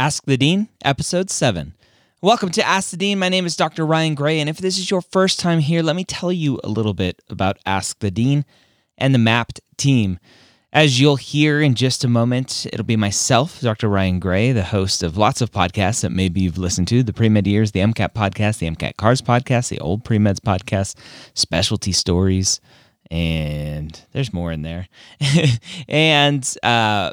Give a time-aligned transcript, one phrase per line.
[0.00, 1.74] Ask the Dean, Episode 7.
[2.22, 3.18] Welcome to Ask the Dean.
[3.18, 3.84] My name is Dr.
[3.84, 6.70] Ryan Gray, and if this is your first time here, let me tell you a
[6.70, 8.46] little bit about Ask the Dean
[8.96, 10.18] and the Mappd team.
[10.72, 13.90] As you'll hear in just a moment, it'll be myself, Dr.
[13.90, 17.28] Ryan Gray, the host of lots of podcasts that maybe you've listened to the Pre
[17.28, 20.94] Med Years, the MCAT podcast, the MCAT Cars podcast, the Old Pre Meds podcast,
[21.34, 22.62] Specialty Stories,
[23.10, 24.88] and there's more in there.
[25.88, 27.12] and uh,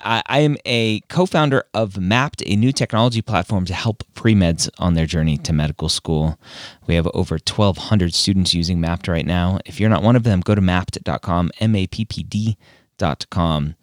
[0.00, 4.34] I, I am a co founder of Mappd, a new technology platform to help pre
[4.34, 6.38] meds on their journey to medical school.
[6.86, 9.58] We have over 1,200 students using Mappd right now.
[9.66, 13.74] If you're not one of them, go to Mappd.com, M A P P D.com.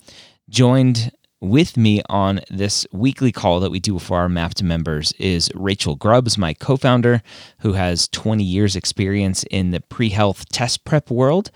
[0.49, 1.11] Joined
[1.41, 5.95] with me on this weekly call that we do for our Mappd members is Rachel
[5.95, 7.21] Grubbs, my co founder,
[7.59, 11.51] who has 20 years' experience in the pre health test prep world,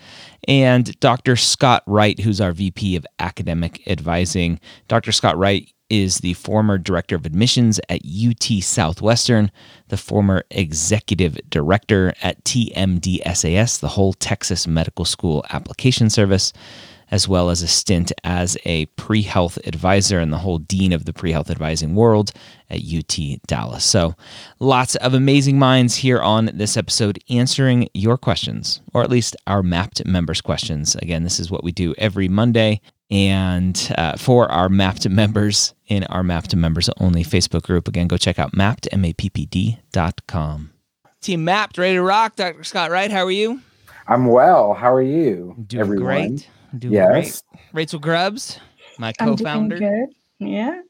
[0.46, 1.36] and Dr.
[1.36, 4.60] Scott Wright, who's our VP of Academic Advising.
[4.88, 5.12] Dr.
[5.12, 9.50] Scott Wright is the former director of admissions at UT Southwestern,
[9.88, 16.52] the former executive director at TMDSAS, the whole Texas Medical School Application Service
[17.10, 21.04] as well as a stint as a pre health advisor and the whole dean of
[21.04, 22.32] the pre health advising world
[22.68, 23.84] at UT Dallas.
[23.84, 24.14] So,
[24.58, 29.62] lots of amazing minds here on this episode answering your questions, or at least our
[29.62, 30.94] Mappd members' questions.
[30.96, 32.80] Again, this is what we do every Monday.
[33.10, 38.16] And uh, for our Mappd members in our Mappd members only Facebook group, again, go
[38.16, 40.70] check out Mappd, M A P P D.com.
[41.20, 42.36] Team Mappd, ready to rock.
[42.36, 42.62] Dr.
[42.64, 43.60] Scott Wright, how are you?
[44.06, 44.74] I'm well.
[44.74, 45.56] How are you?
[45.66, 46.04] Doing everyone?
[46.04, 46.48] great.
[46.78, 47.42] Doing yes.
[47.52, 47.62] great.
[47.72, 48.58] Rachel Grubbs,
[48.98, 49.76] my co-founder.
[49.76, 50.06] I'm doing
[50.38, 50.48] good.
[50.48, 50.80] Yeah.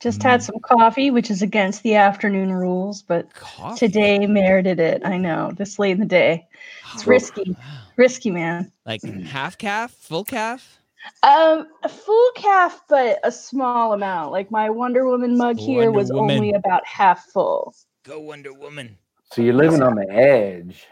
[0.00, 0.24] Just mm.
[0.24, 3.78] had some coffee, which is against the afternoon rules, but coffee?
[3.78, 5.02] today merited it.
[5.04, 5.52] I know.
[5.56, 6.48] This late in the day.
[6.92, 7.52] It's risky.
[7.52, 7.82] Wow.
[7.96, 8.72] Risky, man.
[8.84, 10.78] Like half caff, full caff?
[11.22, 14.32] Um, a full caff, but a small amount.
[14.32, 16.36] Like my Wonder Woman mug Wonder here was Woman.
[16.36, 17.74] only about half full.
[18.02, 18.98] Go Wonder Woman.
[19.32, 20.84] So you're living on the edge.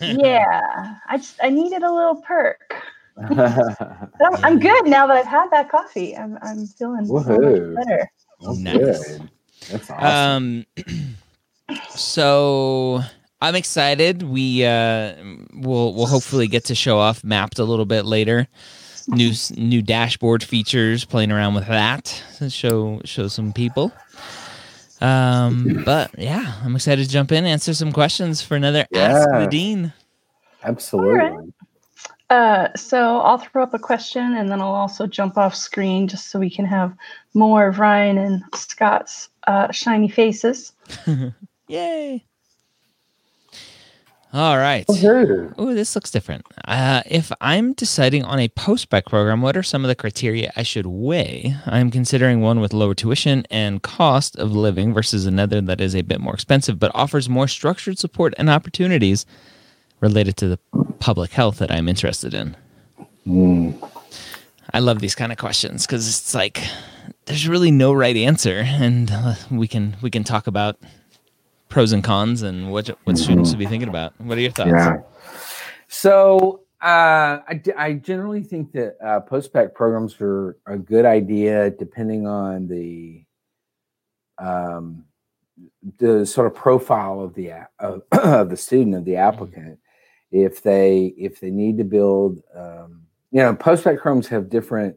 [0.00, 0.96] yeah.
[1.08, 2.74] I just I needed a little perk.
[3.18, 6.16] I'm, I'm, good now that I've had that coffee.
[6.16, 8.10] I'm I'm feeling so better.
[8.40, 9.18] nice.
[9.70, 10.66] That's awesome.
[10.78, 11.16] Um,
[11.90, 13.00] so
[13.40, 14.22] I'm excited.
[14.22, 15.14] We uh,
[15.54, 18.48] will we'll hopefully get to show off Mappd a little bit later.
[19.08, 23.92] New new dashboard features, playing around with that, show show some people.
[25.00, 29.00] Um, but yeah, I'm excited to jump in, answer some questions for another yeah.
[29.00, 29.92] Ask the Dean.
[30.62, 31.52] Absolutely.
[32.30, 36.30] Uh, so I'll throw up a question and then I'll also jump off screen just
[36.30, 36.94] so we can have
[37.32, 40.72] more of Ryan and Scott's uh, shiny faces.
[41.68, 42.24] Yay!
[44.30, 44.84] All right.
[45.56, 46.44] Oh, this looks different.
[46.66, 50.64] Uh, if I'm deciding on a post-bac program, what are some of the criteria I
[50.64, 51.56] should weigh?
[51.64, 56.02] I'm considering one with lower tuition and cost of living versus another that is a
[56.02, 59.24] bit more expensive but offers more structured support and opportunities
[60.00, 60.58] related to the
[60.98, 62.56] public health that I'm interested in?
[63.26, 63.90] Mm.
[64.72, 66.62] I love these kind of questions because it's like
[67.26, 70.78] there's really no right answer, and uh, we can we can talk about
[71.68, 74.18] pros and cons and what what students should be thinking about.
[74.20, 74.70] What are your thoughts?
[74.70, 74.96] Yeah.
[75.88, 82.26] So uh, I, I generally think that uh, post-bac programs are a good idea depending
[82.26, 83.24] on the
[84.38, 85.04] um,
[85.98, 89.78] the sort of profile of the of, of the student of the applicant
[90.30, 94.96] if they if they need to build um, you know post-bac programs have different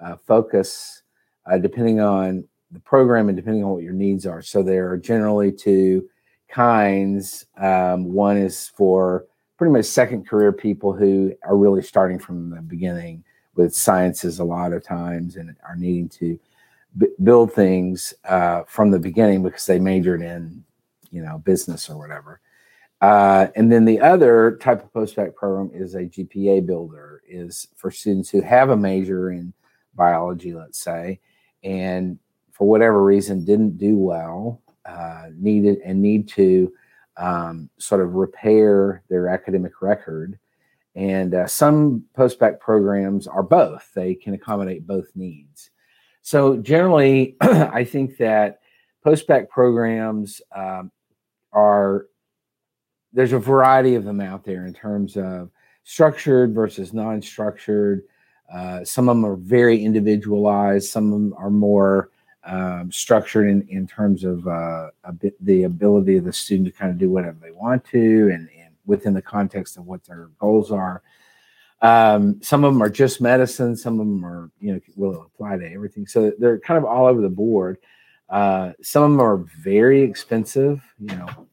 [0.00, 1.02] uh, focus
[1.50, 4.42] uh, depending on the program and depending on what your needs are.
[4.42, 6.08] So there are generally two
[6.48, 7.46] kinds.
[7.56, 9.26] Um, one is for
[9.56, 13.24] pretty much second career people who are really starting from the beginning
[13.56, 16.38] with sciences a lot of times and are needing to
[16.96, 20.64] b- build things uh, from the beginning because they majored in
[21.10, 22.40] you know business or whatever
[23.00, 27.90] uh, and then the other type of post-bac program is a GPA builder, is for
[27.90, 29.52] students who have a major in
[29.94, 31.20] biology, let's say,
[31.64, 32.18] and
[32.52, 36.72] for whatever reason didn't do well, uh, needed and need to
[37.16, 40.38] um, sort of repair their academic record.
[40.94, 45.70] And uh, some post-bac programs are both; they can accommodate both needs.
[46.22, 48.60] So generally, I think that
[49.02, 50.90] post-bac programs um,
[51.52, 52.06] are
[53.12, 55.50] there's a variety of them out there in terms of
[55.84, 58.02] structured versus non-structured.
[58.52, 60.90] Uh, some of them are very individualized.
[60.90, 62.10] Some of them are more
[62.44, 64.88] um, structured in, in terms of uh,
[65.40, 68.74] the ability of the student to kind of do whatever they want to and, and
[68.86, 71.02] within the context of what their goals are.
[71.82, 73.76] Um, some of them are just medicine.
[73.76, 76.06] Some of them are, you know, will apply to everything.
[76.06, 77.78] So they're kind of all over the board.
[78.28, 81.48] Uh, some of them are very expensive, you know,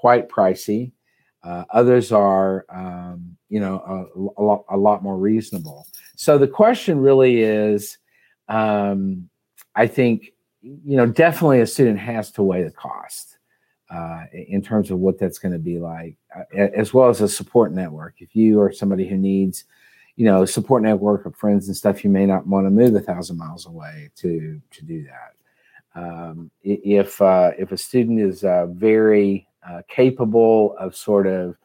[0.00, 0.92] quite pricey.
[1.42, 5.86] Uh, others are, um, you know, a, a, lot, a lot more reasonable.
[6.16, 7.98] So the question really is,
[8.48, 9.28] um,
[9.74, 10.32] I think,
[10.62, 13.38] you know, definitely a student has to weigh the cost
[13.90, 16.44] uh, in terms of what that's going to be like, uh,
[16.82, 18.14] as well as a support network.
[18.18, 19.64] If you are somebody who needs,
[20.16, 23.00] you know, support network of friends and stuff, you may not want to move a
[23.00, 25.32] thousand miles away to to do that.
[25.94, 31.56] Um, if uh, if a student is uh, very uh, capable of sort of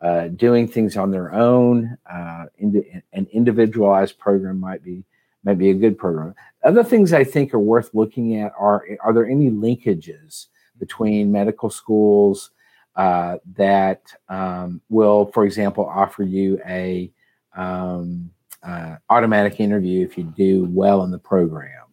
[0.00, 5.04] uh, doing things on their own, uh, an individualized program might be
[5.42, 6.34] might be a good program.
[6.64, 10.46] Other things I think are worth looking at are are there any linkages
[10.78, 12.50] between medical schools
[12.96, 17.10] uh, that um, will, for example, offer you a
[17.56, 18.30] um,
[19.08, 21.86] automatic interview if you do well in the program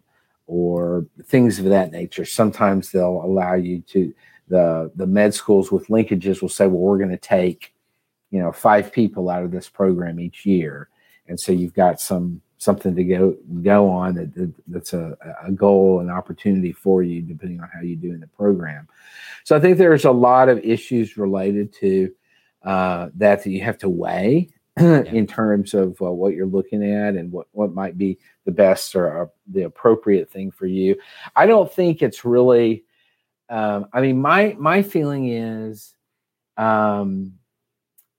[0.47, 2.25] or things of that nature.
[2.25, 4.13] Sometimes they'll allow you to
[4.47, 7.73] the the med schools with linkages will say, well, we're going to take
[8.31, 10.89] you know five people out of this program each year,
[11.27, 15.51] and so you've got some something to go go on that, that that's a, a
[15.51, 18.87] goal and opportunity for you depending on how you do in the program.
[19.43, 22.11] So I think there's a lot of issues related to
[22.63, 25.03] uh, that that you have to weigh yeah.
[25.03, 28.95] in terms of uh, what you're looking at and what, what might be the best
[28.95, 30.95] or uh, the appropriate thing for you.
[31.35, 32.83] I don't think it's really.
[33.49, 35.95] Um, I mean, my my feeling is,
[36.57, 37.33] um,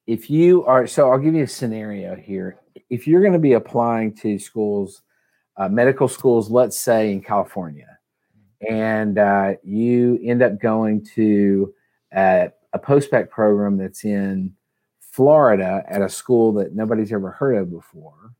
[0.06, 2.58] if you are so, I'll give you a scenario here.
[2.88, 5.02] If you're going to be applying to schools,
[5.56, 7.98] uh, medical schools, let's say in California,
[8.68, 11.74] and uh, you end up going to
[12.12, 14.54] a post-bac program that's in
[15.00, 18.32] Florida at a school that nobody's ever heard of before,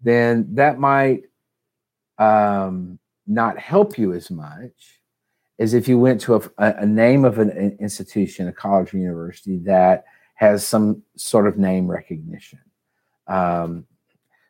[0.00, 1.22] then that might
[2.18, 5.01] um, not help you as much
[5.62, 9.58] as if you went to a, a name of an institution, a college or university
[9.58, 10.04] that
[10.34, 12.58] has some sort of name recognition.
[13.28, 13.86] Um,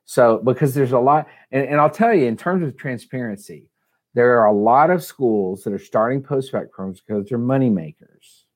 [0.07, 3.69] so, because there's a lot, and, and I'll tell you, in terms of transparency,
[4.15, 8.47] there are a lot of schools that are starting post-bac programs because they're money makers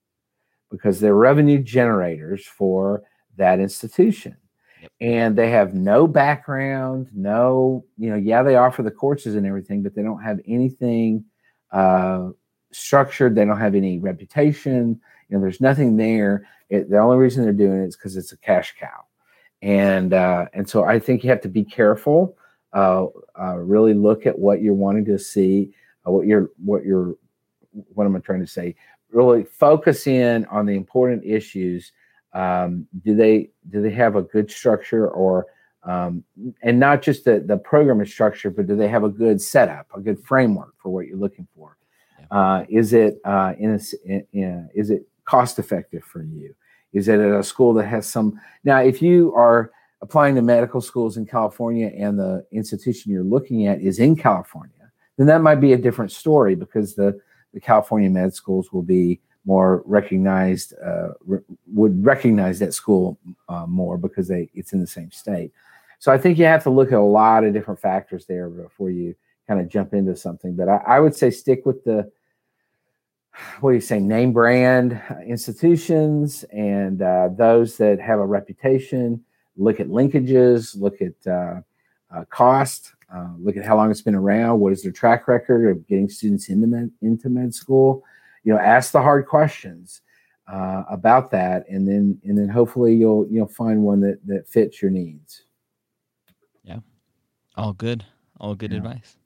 [0.70, 3.02] because they're revenue generators for
[3.36, 4.36] that institution.
[4.80, 4.90] Yep.
[5.00, 9.82] And they have no background, no, you know, yeah, they offer the courses and everything,
[9.82, 11.24] but they don't have anything
[11.70, 12.30] uh,
[12.76, 13.34] structured.
[13.34, 15.00] They don't have any reputation.
[15.28, 16.48] You know, there's nothing there.
[16.68, 19.04] It, the only reason they're doing it is because it's a cash cow.
[19.62, 22.36] And uh, and so I think you have to be careful.
[22.72, 23.06] Uh,
[23.40, 25.72] uh, really look at what you're wanting to see,
[26.06, 27.14] uh, what you're what you're
[27.94, 28.74] what am I trying to say?
[29.10, 31.92] really focus in on the important issues.
[32.32, 35.46] Um, do they do they have a good structure or
[35.84, 36.24] um,
[36.62, 39.86] and not just the, the program is structured, but do they have a good setup,
[39.94, 41.75] a good framework for what you're looking for?
[42.30, 46.54] Uh, is it uh, in, a, in, is it cost effective for you?
[46.92, 48.40] Is it at a school that has some?
[48.64, 49.70] Now, if you are
[50.02, 54.72] applying to medical schools in California and the institution you're looking at is in California,
[55.16, 57.18] then that might be a different story because the
[57.54, 61.40] the California med schools will be more recognized, uh, re-
[61.72, 63.18] would recognize that school
[63.48, 65.52] uh, more because they it's in the same state.
[65.98, 68.90] So I think you have to look at a lot of different factors there before
[68.90, 69.14] you
[69.48, 70.54] kind of jump into something.
[70.54, 72.10] But I, I would say stick with the
[73.60, 79.22] what do you say name brand institutions and uh, those that have a reputation.
[79.56, 80.78] Look at linkages.
[80.80, 81.60] Look at uh,
[82.14, 82.94] uh, cost.
[83.12, 84.60] Uh, look at how long it's been around.
[84.60, 88.04] What is their track record of getting students into med, into med school?
[88.44, 90.02] You know, ask the hard questions
[90.50, 94.82] uh, about that, and then and then hopefully you'll you'll find one that that fits
[94.82, 95.42] your needs.
[96.64, 96.80] Yeah,
[97.56, 98.04] all good,
[98.38, 98.78] all good yeah.
[98.78, 99.16] advice.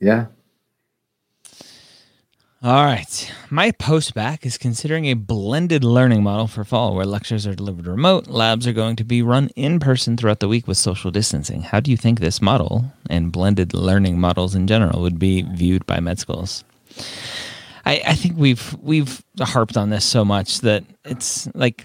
[0.00, 0.26] Yeah.
[2.64, 3.32] All right.
[3.50, 8.28] My post-bac is considering a blended learning model for fall where lectures are delivered remote,
[8.28, 11.62] labs are going to be run in person throughout the week with social distancing.
[11.62, 15.84] How do you think this model and blended learning models in general would be viewed
[15.86, 16.62] by med schools?
[17.84, 21.84] I, I think we've we've harped on this so much that it's like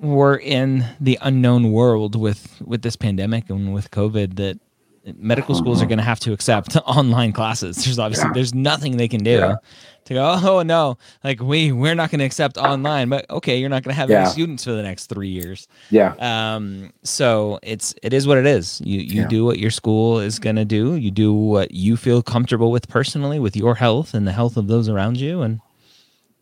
[0.00, 4.58] we're in the unknown world with with this pandemic and with COVID that
[5.18, 5.90] medical schools are mm-hmm.
[5.90, 7.84] going to have to accept online classes.
[7.84, 8.34] There's obviously yeah.
[8.34, 9.54] there's nothing they can do yeah.
[10.06, 10.40] To go.
[10.46, 13.94] Oh no, like we we're not going to accept online, but okay, you're not going
[13.94, 14.22] to have yeah.
[14.22, 15.66] any students for the next three years.
[15.90, 16.14] Yeah.
[16.20, 16.92] Um.
[17.02, 18.80] So it's it is what it is.
[18.84, 20.94] You you do what your school is going to do.
[20.94, 24.68] You do what you feel comfortable with personally, with your health and the health of
[24.68, 25.60] those around you, and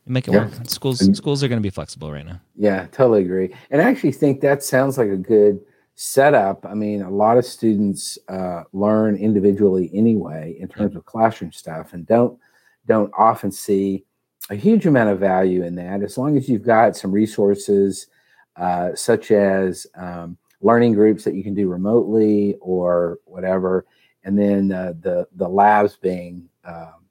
[0.07, 0.51] you make it work.
[0.67, 2.41] Schools and, schools are going to be flexible right now.
[2.57, 3.55] Yeah, totally agree.
[3.71, 5.61] And I actually think that sounds like a good
[5.97, 11.53] setup, I mean, a lot of students uh, learn individually anyway in terms of classroom
[11.53, 12.39] stuff, and don't
[12.87, 14.05] don't often see
[14.51, 16.03] a huge amount of value in that.
[16.03, 18.09] As long as you've got some resources,
[18.57, 23.87] uh, such as um, learning groups that you can do remotely or whatever,
[24.25, 27.05] and then uh, the the labs being um,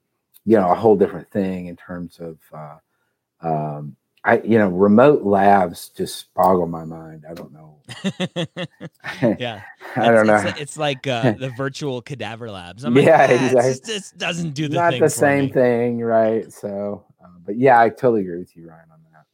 [0.44, 2.76] you know a whole different thing in terms of uh,
[3.42, 7.24] um, I you know remote labs just boggle my mind.
[7.28, 7.73] I don't know.
[9.38, 9.62] yeah,
[9.96, 10.36] I don't know.
[10.36, 12.84] It's, it's like uh, the virtual cadaver labs.
[12.84, 13.70] I'm yeah, like, ah, exactly.
[13.70, 15.52] It just doesn't do the not the same me.
[15.52, 16.52] thing, right?
[16.52, 19.26] So, uh, but yeah, I totally agree with you, Ryan, on that.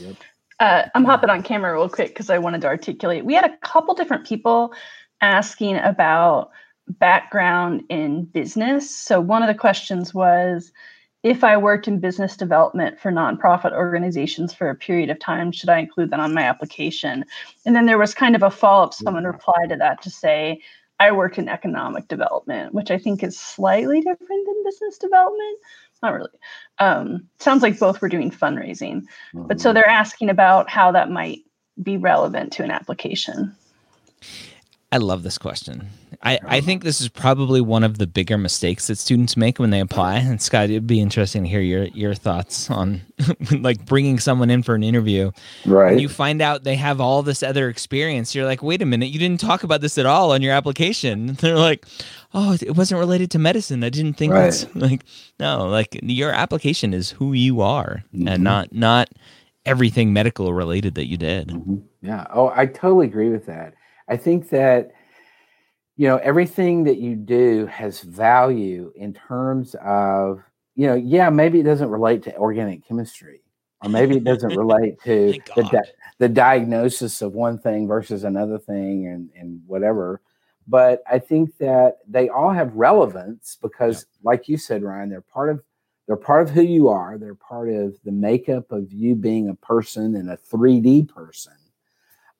[0.00, 0.06] Yeah.
[0.06, 0.16] Yep.
[0.60, 3.24] Uh, I'm hopping on camera real quick because I wanted to articulate.
[3.24, 4.72] We had a couple different people
[5.20, 6.50] asking about
[6.88, 8.90] background in business.
[8.90, 10.72] So one of the questions was
[11.28, 15.68] if I worked in business development for nonprofit organizations for a period of time, should
[15.68, 17.22] I include that on my application?
[17.66, 20.62] And then there was kind of a follow up, someone replied to that to say,
[20.98, 25.58] I work in economic development, which I think is slightly different than business development.
[26.02, 26.30] Not really.
[26.78, 29.02] Um, sounds like both were doing fundraising.
[29.34, 29.74] But so mm-hmm.
[29.74, 31.40] they're asking about how that might
[31.82, 33.54] be relevant to an application.
[34.90, 35.88] I love this question.
[36.22, 39.68] I, I think this is probably one of the bigger mistakes that students make when
[39.68, 40.16] they apply.
[40.16, 43.02] And Scott, it'd be interesting to hear your your thoughts on
[43.52, 45.30] like bringing someone in for an interview.
[45.66, 45.92] Right.
[45.92, 48.34] And you find out they have all this other experience.
[48.34, 51.34] You're like, wait a minute, you didn't talk about this at all on your application.
[51.40, 51.86] They're like,
[52.32, 53.84] oh, it wasn't related to medicine.
[53.84, 54.44] I didn't think right.
[54.44, 55.04] that's like
[55.38, 58.26] no, like your application is who you are mm-hmm.
[58.26, 59.10] and not not
[59.66, 61.48] everything medical related that you did.
[61.48, 61.76] Mm-hmm.
[62.00, 62.26] Yeah.
[62.30, 63.74] Oh, I totally agree with that.
[64.08, 64.92] I think that
[65.96, 70.42] you know everything that you do has value in terms of
[70.74, 73.42] you know yeah maybe it doesn't relate to organic chemistry
[73.82, 78.58] or maybe it doesn't relate to the, di- the diagnosis of one thing versus another
[78.58, 80.20] thing and and whatever.
[80.66, 84.30] But i think that they all have relevance because yeah.
[84.30, 85.60] like you said ryan they're part of
[86.06, 87.18] they're part of who you are.
[87.18, 91.52] They're part of the makeup of you being a person and a 3d person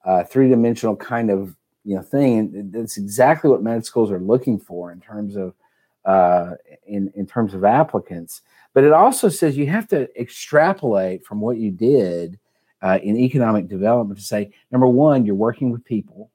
[0.09, 1.55] uh, three-dimensional kind of
[1.88, 5.54] you know thing and that's exactly what med schools are looking for in terms of
[6.04, 6.52] uh,
[6.87, 8.42] in in terms of applicants.
[8.75, 12.38] But it also says you have to extrapolate from what you did
[12.83, 16.30] uh, in economic development to say number one you're working with people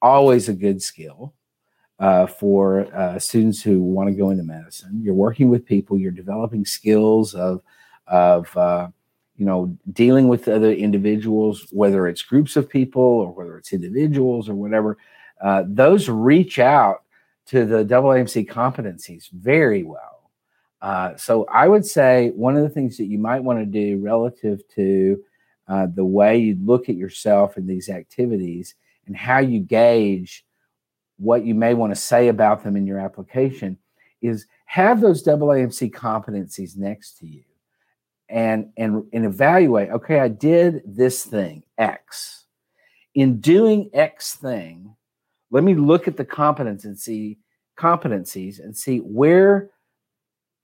[0.00, 1.34] always a good skill
[1.98, 4.98] uh, for uh, students who want to go into medicine.
[5.02, 7.60] You're working with people you're developing skills of
[8.06, 8.88] of uh,
[9.36, 14.48] you know, dealing with other individuals, whether it's groups of people or whether it's individuals
[14.48, 14.96] or whatever,
[15.42, 17.02] uh, those reach out
[17.46, 20.30] to the AAMC competencies very well.
[20.80, 24.00] Uh, so I would say one of the things that you might want to do
[24.00, 25.22] relative to
[25.66, 28.74] uh, the way you look at yourself in these activities
[29.06, 30.44] and how you gauge
[31.18, 33.78] what you may want to say about them in your application
[34.20, 37.42] is have those AAMC competencies next to you
[38.34, 42.44] and and and evaluate okay i did this thing x.
[43.14, 44.94] In doing x thing
[45.50, 46.24] let me look at the
[46.96, 47.38] see
[47.78, 49.70] competencies and see where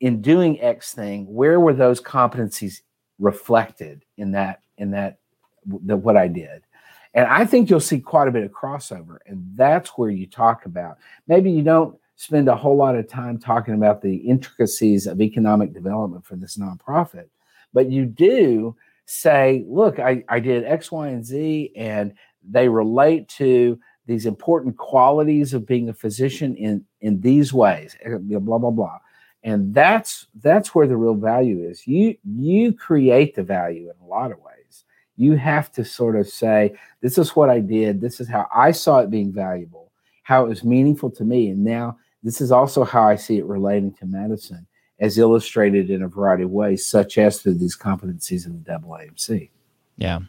[0.00, 2.80] in doing x thing where were those competencies
[3.20, 5.18] reflected in that in that
[5.64, 6.62] the, what i did.
[7.14, 10.66] And i think you'll see quite a bit of crossover and that's where you talk
[10.66, 10.98] about
[11.28, 15.72] maybe you don't spend a whole lot of time talking about the intricacies of economic
[15.72, 17.28] development for this nonprofit
[17.72, 22.14] but you do say, look, I, I did X, Y, and Z, and
[22.48, 28.16] they relate to these important qualities of being a physician in in these ways, eh,
[28.18, 28.98] blah blah blah.
[29.42, 31.86] And that's that's where the real value is.
[31.86, 34.84] You you create the value in a lot of ways.
[35.16, 38.72] You have to sort of say, this is what I did, this is how I
[38.72, 42.84] saw it being valuable, how it was meaningful to me, and now this is also
[42.84, 44.66] how I see it relating to medicine
[45.00, 49.50] as illustrated in a variety of ways, such as through these competencies in the AAMC.
[49.96, 50.20] Yeah,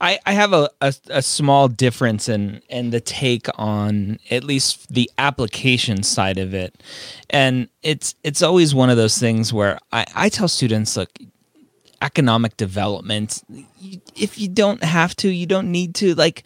[0.00, 4.92] I, I have a, a, a, small difference in in the take on at least
[4.92, 6.80] the application side of it,
[7.28, 11.10] and it's it's always one of those things where I, I tell students look
[12.02, 13.42] economic development
[14.14, 16.44] if you don't have to you don't need to like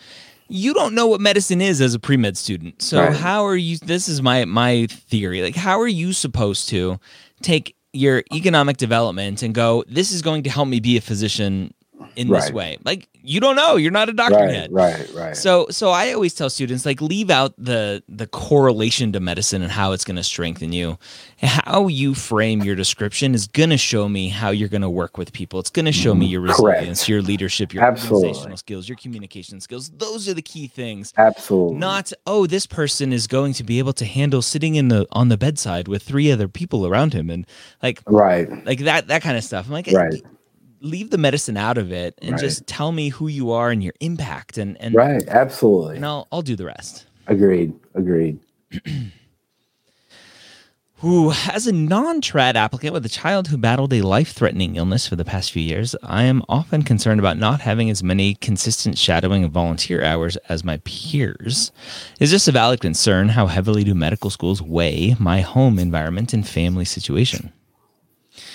[0.48, 3.16] you don't know what medicine is as a pre-med student so right.
[3.16, 7.00] how are you this is my my theory like how are you supposed to
[7.42, 11.74] take your economic development and go, this is going to help me be a physician
[12.16, 12.40] in right.
[12.40, 12.78] this way.
[12.84, 13.76] Like you don't know.
[13.76, 14.72] You're not a doctor right, yet.
[14.72, 15.36] right right.
[15.36, 19.70] So so i always tell students like leave out the the correlation to medicine and
[19.70, 20.98] how it's going to strengthen you.
[21.42, 25.16] How you frame your description is going to show me how you're going to work
[25.16, 25.60] with people.
[25.60, 26.32] It's going to show me mm-hmm.
[26.32, 27.08] your resilience Correct.
[27.08, 28.28] your leadership your Absolutely.
[28.28, 29.90] organizational skills your communication skills.
[29.90, 31.12] Those are the key things.
[31.16, 31.78] Absolutely.
[31.78, 35.28] not oh this person is going to be able to handle sitting in the on
[35.28, 37.46] the bedside with three other people around him and
[37.82, 38.48] like right.
[38.66, 39.66] like that that kind of stuff.
[39.66, 40.22] I'm like right
[40.80, 42.40] leave the medicine out of it and right.
[42.40, 46.26] just tell me who you are and your impact and and right absolutely and I'll
[46.32, 47.06] I'll do the rest.
[47.26, 47.72] Agreed.
[47.94, 48.40] Agreed.
[51.00, 55.24] who as a non-trad applicant with a child who battled a life-threatening illness for the
[55.24, 59.52] past few years, I am often concerned about not having as many consistent shadowing and
[59.52, 61.72] volunteer hours as my peers.
[62.18, 63.30] Is this a valid concern?
[63.30, 67.50] How heavily do medical schools weigh my home environment and family situation?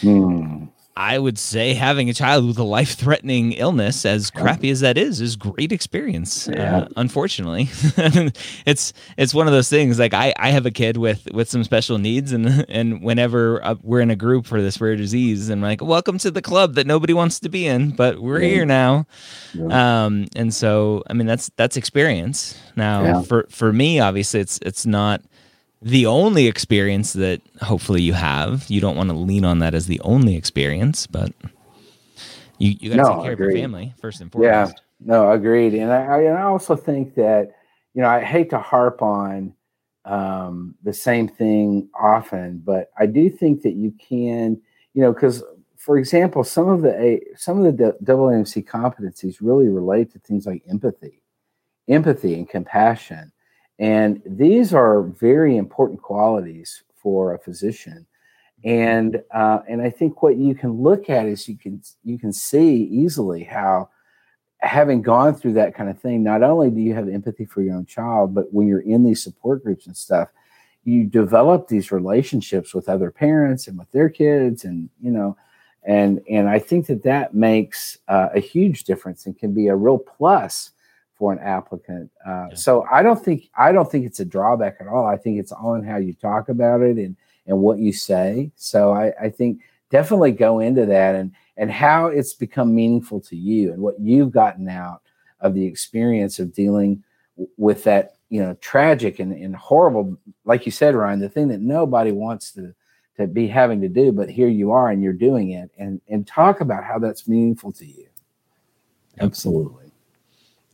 [0.02, 0.66] Hmm.
[0.98, 4.98] I would say having a child with a life threatening illness, as crappy as that
[4.98, 6.48] is, is great experience.
[6.52, 6.78] Yeah.
[6.78, 7.68] Uh, unfortunately,
[8.66, 10.00] it's it's one of those things.
[10.00, 13.76] Like I, I have a kid with with some special needs, and and whenever uh,
[13.82, 16.76] we're in a group for this rare disease, and I'm like, welcome to the club
[16.76, 18.50] that nobody wants to be in, but we're yeah.
[18.50, 19.06] here now.
[19.54, 20.06] Yeah.
[20.06, 22.58] Um, and so I mean that's that's experience.
[22.78, 25.22] Now for for me, obviously, it's it's not
[25.82, 28.66] the only experience that hopefully you have.
[28.70, 31.32] You don't want to lean on that as the only experience, but
[32.58, 33.48] you, you got to no, take care agreed.
[33.48, 34.74] of your family first and foremost.
[34.74, 35.74] Yeah, no, agreed.
[35.74, 37.52] And I, and I also think that,
[37.94, 39.54] you know, I hate to harp on
[40.06, 44.62] um, the same thing often, but I do think that you can,
[44.94, 45.44] you know, because
[45.78, 50.64] for example, some of the some of the AAMC competencies really relate to things like
[50.68, 51.22] empathy,
[51.88, 53.32] empathy and compassion
[53.80, 58.06] and these are very important qualities for a physician.
[58.64, 62.34] And uh, and I think what you can look at is you can you can
[62.34, 63.90] see easily how
[64.60, 67.76] having gone through that kind of thing, not only do you have empathy for your
[67.76, 70.30] own child, but when you're in these support groups and stuff,
[70.84, 75.38] you develop these relationships with other parents and with their kids, and you know,
[75.84, 79.76] and and I think that that makes uh, a huge difference and can be a
[79.76, 80.72] real plus
[81.18, 82.12] for an applicant.
[82.26, 82.56] Uh, yeah.
[82.56, 85.06] So I don't think I don't think it's a drawback at all.
[85.06, 87.16] I think it's on how you talk about it and
[87.48, 88.52] and what you say.
[88.56, 93.36] So I, I think definitely go into that and and how it's become meaningful to
[93.36, 95.02] you and what you've gotten out
[95.40, 97.04] of the experience of dealing
[97.38, 101.48] w- with that you know tragic and, and horrible like you said ryan the thing
[101.48, 102.74] that nobody wants to
[103.16, 106.28] to be having to do but here you are and you're doing it and and
[106.28, 108.08] talk about how that's meaningful to you
[109.20, 109.85] absolutely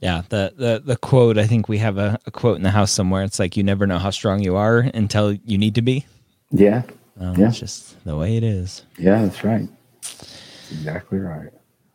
[0.01, 1.37] yeah, the the the quote.
[1.37, 3.23] I think we have a, a, quote in the house somewhere.
[3.23, 6.05] It's like you never know how strong you are until you need to be.
[6.49, 6.81] Yeah,
[7.19, 7.49] um, yeah.
[7.49, 8.83] It's just the way it is.
[8.97, 9.69] Yeah, that's right.
[10.01, 11.49] That's exactly right.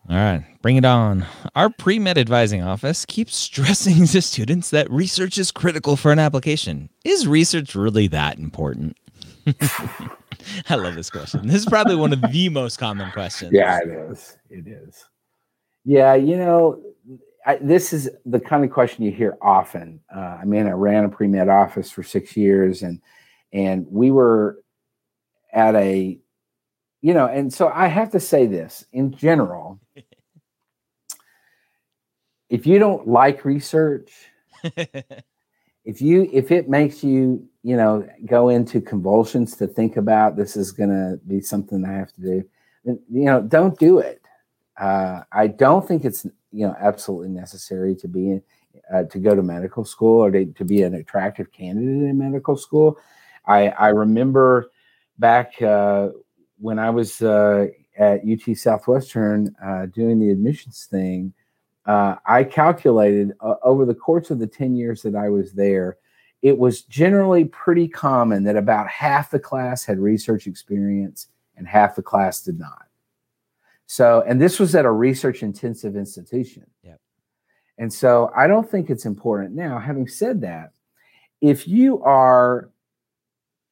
[0.08, 1.26] All right, bring it on.
[1.56, 6.20] Our pre med advising office keeps stressing to students that research is critical for an
[6.20, 6.90] application.
[7.04, 8.96] Is research really that important?
[10.68, 11.48] I love this question.
[11.48, 13.52] This is probably one of the most common questions.
[13.52, 14.38] Yeah, it is.
[14.48, 15.04] It is.
[15.84, 16.80] Yeah, you know,
[17.46, 20.00] I, this is the kind of question you hear often.
[20.14, 23.00] Uh, I mean, I ran a pre med office for six years, and
[23.52, 24.58] and we were
[25.52, 26.18] at a,
[27.02, 29.80] you know, and so I have to say this in general.
[32.50, 34.10] if you don't like research,
[34.64, 40.56] if you if it makes you you know go into convulsions to think about this
[40.56, 42.44] is going to be something I have to do,
[42.84, 44.20] then you know don't do it.
[44.76, 46.26] Uh, I don't think it's
[46.56, 48.40] you know absolutely necessary to be
[48.92, 52.56] uh, to go to medical school or to, to be an attractive candidate in medical
[52.56, 52.98] school.
[53.46, 54.70] I, I remember
[55.18, 56.10] back uh,
[56.58, 57.66] when I was uh,
[57.98, 61.32] at UT Southwestern uh, doing the admissions thing.
[61.84, 65.98] Uh, I calculated over the course of the 10 years that I was there,
[66.42, 71.94] it was generally pretty common that about half the class had research experience and half
[71.94, 72.85] the class did not.
[73.86, 76.66] So, and this was at a research intensive institution.
[76.82, 77.00] Yep.
[77.78, 79.54] And so I don't think it's important.
[79.54, 80.72] Now, having said that,
[81.40, 82.70] if you are,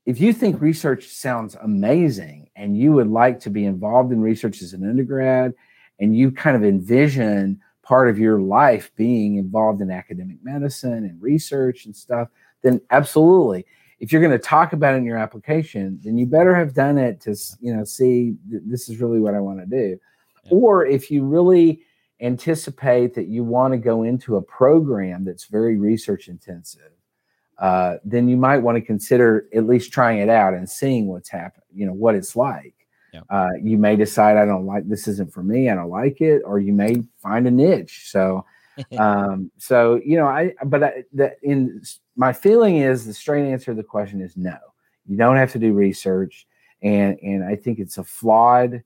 [0.06, 4.62] if you think research sounds amazing and you would like to be involved in research
[4.62, 5.54] as an undergrad
[5.98, 11.20] and you kind of envision part of your life being involved in academic medicine and
[11.20, 12.28] research and stuff,
[12.62, 13.66] then absolutely.
[14.04, 16.98] If you're going to talk about it in your application, then you better have done
[16.98, 19.98] it to, you know, see this is really what I want to do.
[20.50, 21.80] Or if you really
[22.20, 26.92] anticipate that you want to go into a program that's very research intensive,
[27.56, 31.30] uh, then you might want to consider at least trying it out and seeing what's
[31.30, 32.74] happening, you know, what it's like.
[33.14, 33.24] Yep.
[33.30, 35.70] Uh, you may decide I don't like this isn't for me.
[35.70, 38.10] I don't like it, or you may find a niche.
[38.10, 38.44] So,
[38.98, 41.82] um, so you know, I but I, the, in
[42.16, 44.56] my feeling is the straight answer to the question is no.
[45.06, 46.46] You don't have to do research,
[46.82, 48.82] and and I think it's a flawed.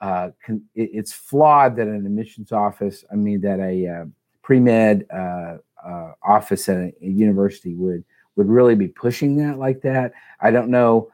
[0.00, 4.04] Uh, con, it, it's flawed that an admissions office, I mean, that a uh,
[4.42, 8.04] pre med uh, uh, office at a, a university would
[8.36, 10.12] would really be pushing that like that.
[10.40, 11.10] I don't know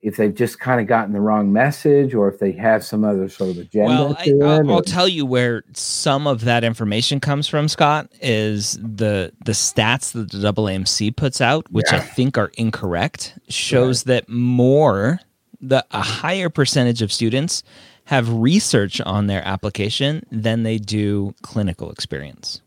[0.00, 3.28] if they've just kind of gotten the wrong message or if they have some other
[3.28, 3.90] sort of agenda.
[3.90, 8.74] Well, I, will I'll tell you where some of that information comes from, Scott, is
[8.74, 11.98] the the stats that the AAMC puts out, which yeah.
[11.98, 14.14] I think are incorrect, shows right.
[14.14, 15.20] that more
[15.60, 17.64] the a higher percentage of students
[18.04, 22.62] have research on their application than they do clinical experience.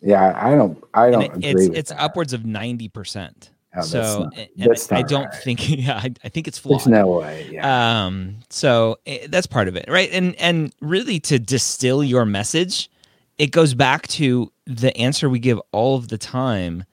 [0.00, 1.56] Yeah, I don't I don't it.
[1.56, 2.00] It's it's that.
[2.00, 3.49] upwards of 90%.
[3.76, 5.34] Oh, so not, I don't right.
[5.34, 6.80] think yeah I, I, think it's flawed.
[6.80, 7.48] There's no way.
[7.52, 8.04] Yeah.
[8.04, 8.38] Um.
[8.48, 10.10] So it, eh, that's part of it, right?
[10.12, 12.90] And and really to distill your message,
[13.38, 16.84] it goes back to the answer we give all of the time.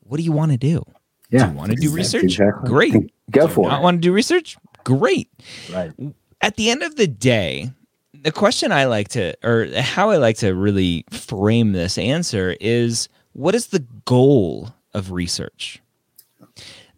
[0.00, 0.84] What do you want to do?
[1.30, 1.46] Yeah.
[1.46, 2.24] Do you want to do research?
[2.24, 2.68] Exactly.
[2.68, 3.12] Great.
[3.30, 3.82] Go do for not it.
[3.82, 4.56] want to do research?
[4.84, 5.28] Great.
[5.72, 5.92] Right.
[6.40, 7.70] At the end of the day,
[8.22, 13.08] the question I like to, or how I like to really frame this answer is,
[13.32, 15.81] what is the goal of research?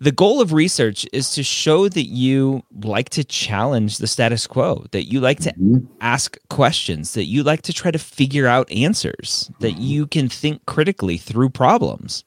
[0.04, 4.84] The goal of research is to show that you like to challenge the status quo,
[4.90, 5.86] that you like to mm-hmm.
[6.02, 9.82] ask questions, that you like to try to figure out answers, that mm-hmm.
[9.82, 12.22] you can think critically through problems.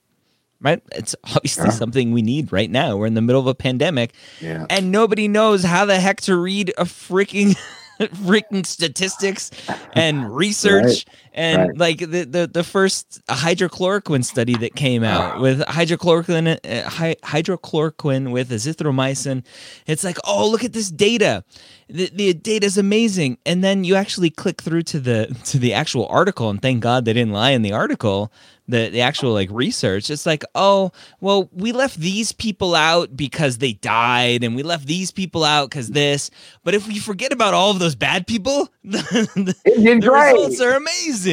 [0.60, 0.82] Right?
[0.96, 1.70] It's obviously yeah.
[1.70, 2.98] something we need right now.
[2.98, 4.66] We're in the middle of a pandemic yeah.
[4.72, 7.56] and nobody knows how the heck to read a freaking
[8.00, 9.52] freaking statistics
[9.94, 11.06] and research right,
[11.38, 11.78] and right.
[11.78, 18.50] like the, the the first hydrochloroquine study that came out with hydrochloroquine uh, hydrochloroquine with
[18.50, 19.46] azithromycin
[19.86, 21.44] it's like oh look at this data.
[21.90, 23.38] The, the data is amazing.
[23.46, 27.06] And then you actually click through to the to the actual article and thank god
[27.06, 28.32] they didn't lie in the article
[28.68, 30.10] the the actual like research.
[30.10, 34.88] It's like oh well we left these people out because they died and we left
[34.88, 36.30] these people out because this.
[36.64, 38.98] But if we forget about all of those bad people the,
[39.36, 41.27] the, the results are amazing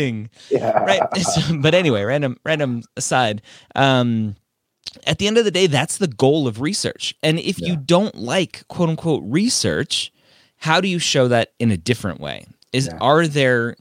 [0.51, 0.71] yeah.
[0.85, 3.43] right so, but anyway random random aside
[3.75, 4.37] um
[5.07, 7.69] at the end of the day that's the goal of research and if yeah.
[7.69, 10.13] you don't like quote unquote research
[10.59, 12.99] how do you show that in a different way is yeah.
[13.01, 13.77] are there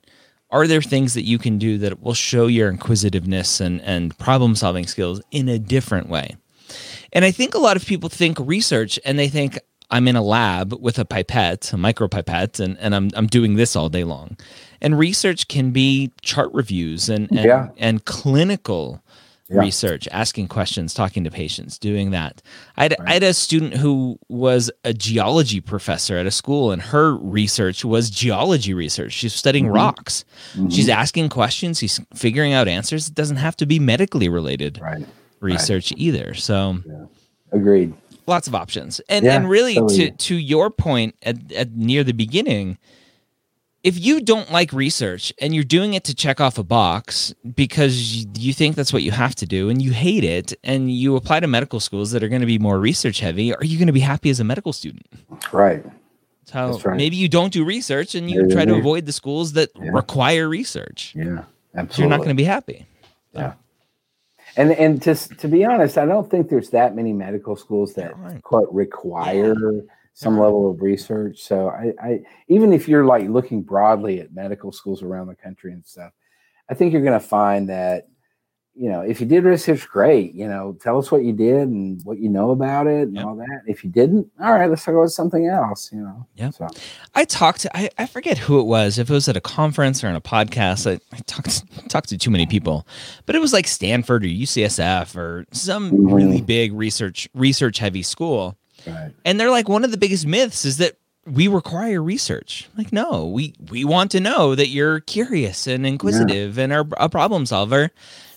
[0.53, 4.55] are there things that you can do that will show your inquisitiveness and, and problem
[4.55, 6.35] solving skills in a different way?
[7.11, 9.59] And I think a lot of people think research and they think
[9.91, 13.75] I'm in a lab with a pipette, a micropipette, and, and I'm, I'm doing this
[13.75, 14.37] all day long.
[14.81, 17.69] And research can be chart reviews and, and, yeah.
[17.77, 19.01] and clinical
[19.49, 19.59] yeah.
[19.59, 22.41] research, asking questions, talking to patients, doing that.
[22.75, 23.09] I had, right.
[23.09, 27.85] I had a student who was a geology professor at a school, and her research
[27.85, 29.13] was geology research.
[29.13, 29.75] She's studying mm-hmm.
[29.75, 30.25] rocks.
[30.53, 30.69] Mm-hmm.
[30.69, 31.79] She's asking questions.
[31.79, 33.09] She's figuring out answers.
[33.09, 35.05] It doesn't have to be medically related right.
[35.39, 35.99] research right.
[35.99, 36.33] either.
[36.33, 37.05] So, yeah.
[37.51, 37.93] agreed.
[38.25, 40.11] Lots of options, and yeah, and really totally.
[40.11, 42.77] to to your point at, at near the beginning,
[43.83, 48.25] if you don't like research and you're doing it to check off a box because
[48.37, 51.41] you think that's what you have to do and you hate it and you apply
[51.41, 53.93] to medical schools that are going to be more research heavy, are you going to
[53.93, 55.05] be happy as a medical student?
[55.51, 55.83] Right.
[56.45, 56.95] So right.
[56.95, 61.13] maybe you don't do research and you try to avoid the schools that require research.
[61.15, 61.43] Yeah,
[61.75, 61.93] absolutely.
[61.93, 62.85] So you're not going to be happy.
[63.33, 63.53] Yeah.
[64.55, 68.13] And and to to be honest, I don't think there's that many medical schools that
[68.43, 69.81] quote require yeah.
[70.13, 71.41] some level of research.
[71.41, 75.73] So I, I, even if you're like looking broadly at medical schools around the country
[75.73, 76.11] and stuff,
[76.69, 78.07] I think you're going to find that
[78.75, 80.33] you know if you did research, great.
[80.33, 83.25] You know, tell us what you did and what you know about it and yep.
[83.25, 83.61] all that.
[83.67, 85.91] If you didn't, all right, let's talk about something else.
[85.91, 86.27] You know.
[86.35, 86.49] Yeah.
[86.49, 86.67] So.
[87.15, 88.97] I talked to I, I forget who it was.
[88.97, 92.17] If it was at a conference or in a podcast, I, I talked talked to
[92.17, 92.87] too many people,
[93.25, 96.13] but it was like Stanford or UCSF or some mm-hmm.
[96.13, 99.11] really big research research heavy school Right.
[99.25, 102.69] And they're like, one of the biggest myths is that we require research.
[102.77, 106.63] Like, no, we we want to know that you're curious and inquisitive yeah.
[106.63, 107.91] and are a problem solver.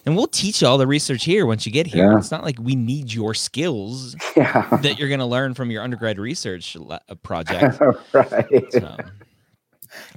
[0.07, 2.13] And we'll teach you all the research here once you get here.
[2.13, 2.19] Yeah.
[2.19, 4.69] It's not like we need your skills yeah.
[4.83, 7.81] that you're going to learn from your undergrad research uh, project.
[8.13, 8.73] right.
[8.73, 8.97] So,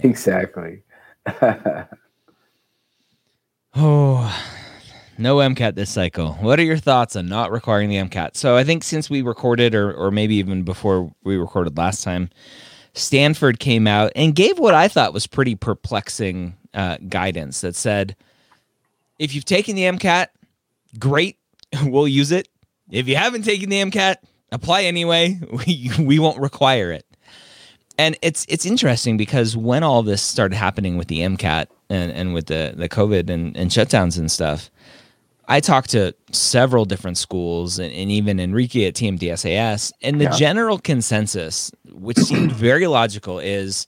[0.03, 0.83] exactly.
[3.75, 4.53] oh,
[5.17, 6.33] no MCAT this cycle.
[6.33, 8.37] What are your thoughts on not requiring the MCAT?
[8.37, 12.29] So I think since we recorded, or or maybe even before we recorded last time,
[12.93, 18.15] Stanford came out and gave what I thought was pretty perplexing uh, guidance that said,
[19.19, 20.27] if you've taken the MCAT,
[20.97, 21.37] great,
[21.83, 22.47] we'll use it.
[22.89, 24.15] If you haven't taken the MCAT,
[24.51, 25.39] apply anyway.
[25.51, 27.05] We we won't require it.
[27.97, 32.33] and it's it's interesting because when all this started happening with the MCAT and, and
[32.33, 34.71] with the, the COVID and, and shutdowns and stuff,
[35.47, 40.37] I talked to several different schools and, and even Enrique at TMDSAS, and the yeah.
[40.37, 43.87] general consensus, which seemed very logical, is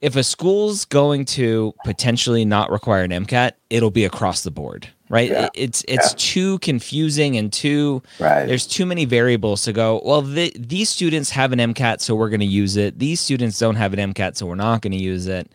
[0.00, 4.88] if a school's going to potentially not require an MCAT, it'll be across the board,
[5.08, 5.30] right?
[5.30, 5.48] Yeah.
[5.54, 6.16] It's it's yeah.
[6.16, 8.46] too confusing and too right.
[8.46, 10.00] there's too many variables to go.
[10.04, 12.98] Well, the, these students have an MCAT, so we're going to use it.
[12.98, 15.50] These students don't have an MCAT, so we're not going to use it.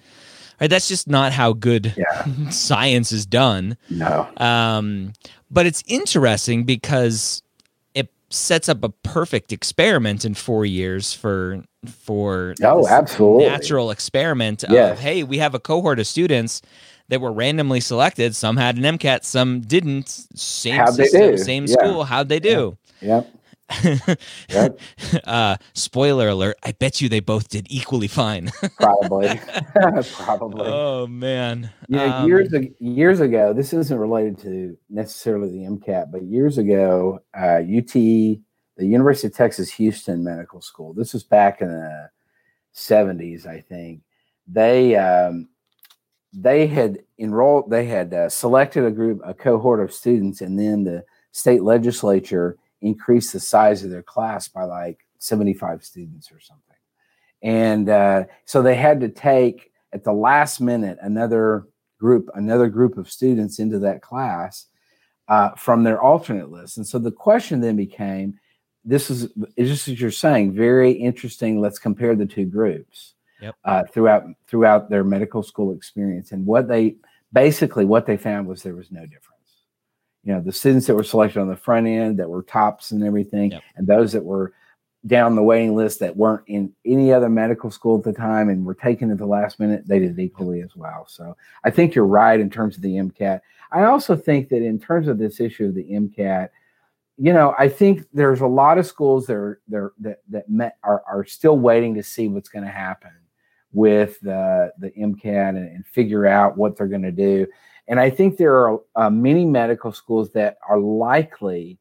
[0.61, 0.69] Right?
[0.69, 2.49] That's just not how good yeah.
[2.49, 3.77] science is done.
[3.89, 4.29] No.
[4.37, 5.13] Um,
[5.49, 7.41] but it's interesting because
[8.29, 14.93] sets up a perfect experiment in four years for for oh, absolutely natural experiment yes.
[14.93, 16.61] of hey, we have a cohort of students
[17.09, 18.35] that were randomly selected.
[18.35, 20.09] Some had an MCAT, some didn't.
[20.35, 21.73] Same How'd system, same yeah.
[21.73, 22.03] school.
[22.03, 22.77] How'd they do?
[23.01, 23.17] Yeah.
[23.17, 23.31] Yep.
[24.49, 24.79] Yep.
[25.25, 26.57] uh, spoiler alert!
[26.63, 28.51] I bet you they both did equally fine.
[28.79, 29.39] Probably,
[30.13, 30.67] probably.
[30.67, 31.71] Oh man!
[31.87, 36.57] You know, um, years years ago, this isn't related to necessarily the MCAT, but years
[36.57, 38.39] ago, uh, UT, the
[38.77, 40.93] University of Texas Houston Medical School.
[40.93, 42.09] This was back in the
[42.71, 44.01] seventies, I think.
[44.47, 45.49] They um,
[46.33, 50.83] they had enrolled, they had uh, selected a group, a cohort of students, and then
[50.83, 56.61] the state legislature increase the size of their class by like 75 students or something.
[57.41, 61.67] And uh, so they had to take at the last minute another
[61.99, 64.67] group, another group of students into that class
[65.27, 66.77] uh, from their alternate list.
[66.77, 68.39] And so the question then became,
[68.83, 71.59] this is just as you're saying, very interesting.
[71.59, 73.55] Let's compare the two groups yep.
[73.63, 76.31] uh, throughout throughout their medical school experience.
[76.31, 76.97] And what they
[77.33, 79.34] basically what they found was there was no difference
[80.25, 83.03] you know the students that were selected on the front end that were tops and
[83.03, 83.63] everything yep.
[83.77, 84.53] and those that were
[85.05, 88.65] down the waiting list that weren't in any other medical school at the time and
[88.65, 91.05] were taken at the last minute they did equally as well.
[91.07, 94.79] So i think you're right in terms of the mcat i also think that in
[94.79, 96.49] terms of this issue of the mcat
[97.17, 100.77] you know i think there's a lot of schools that are there that that met,
[100.83, 103.11] are, are still waiting to see what's going to happen
[103.71, 107.45] with the the mcat and, and figure out what they're going to do
[107.87, 111.79] and I think there are uh, many medical schools that are likely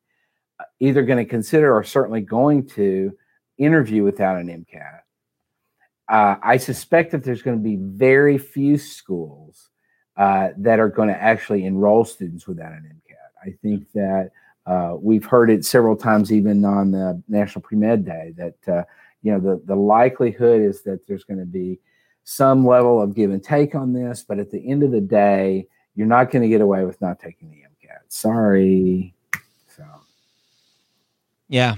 [0.60, 3.16] uh, either going to consider or certainly going to
[3.58, 5.00] interview without an MCAT.
[6.08, 9.70] Uh, I suspect that there's going to be very few schools
[10.16, 13.50] uh, that are going to actually enroll students without an MCAT.
[13.50, 14.30] I think that
[14.66, 18.84] uh, we've heard it several times, even on the National Pre Med Day, that uh,
[19.22, 21.78] you know the the likelihood is that there's going to be
[22.24, 25.66] some level of give and take on this, but at the end of the day,
[25.94, 28.00] you're not going to get away with not taking the MCAT.
[28.08, 29.14] Sorry.
[29.68, 29.84] So.
[31.48, 31.76] Yeah.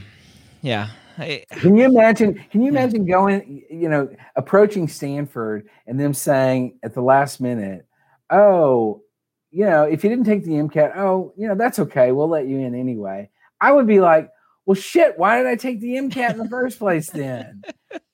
[0.62, 0.88] Yeah.
[1.18, 2.34] I, can you imagine?
[2.50, 7.86] Can you imagine going, you know, approaching Stanford and them saying at the last minute,
[8.28, 9.02] "Oh,
[9.50, 12.12] you know, if you didn't take the MCAT, oh, you know, that's okay.
[12.12, 13.30] We'll let you in anyway."
[13.62, 14.30] I would be like,
[14.66, 15.18] "Well, shit.
[15.18, 17.08] Why did I take the MCAT in the first place?
[17.08, 17.62] Then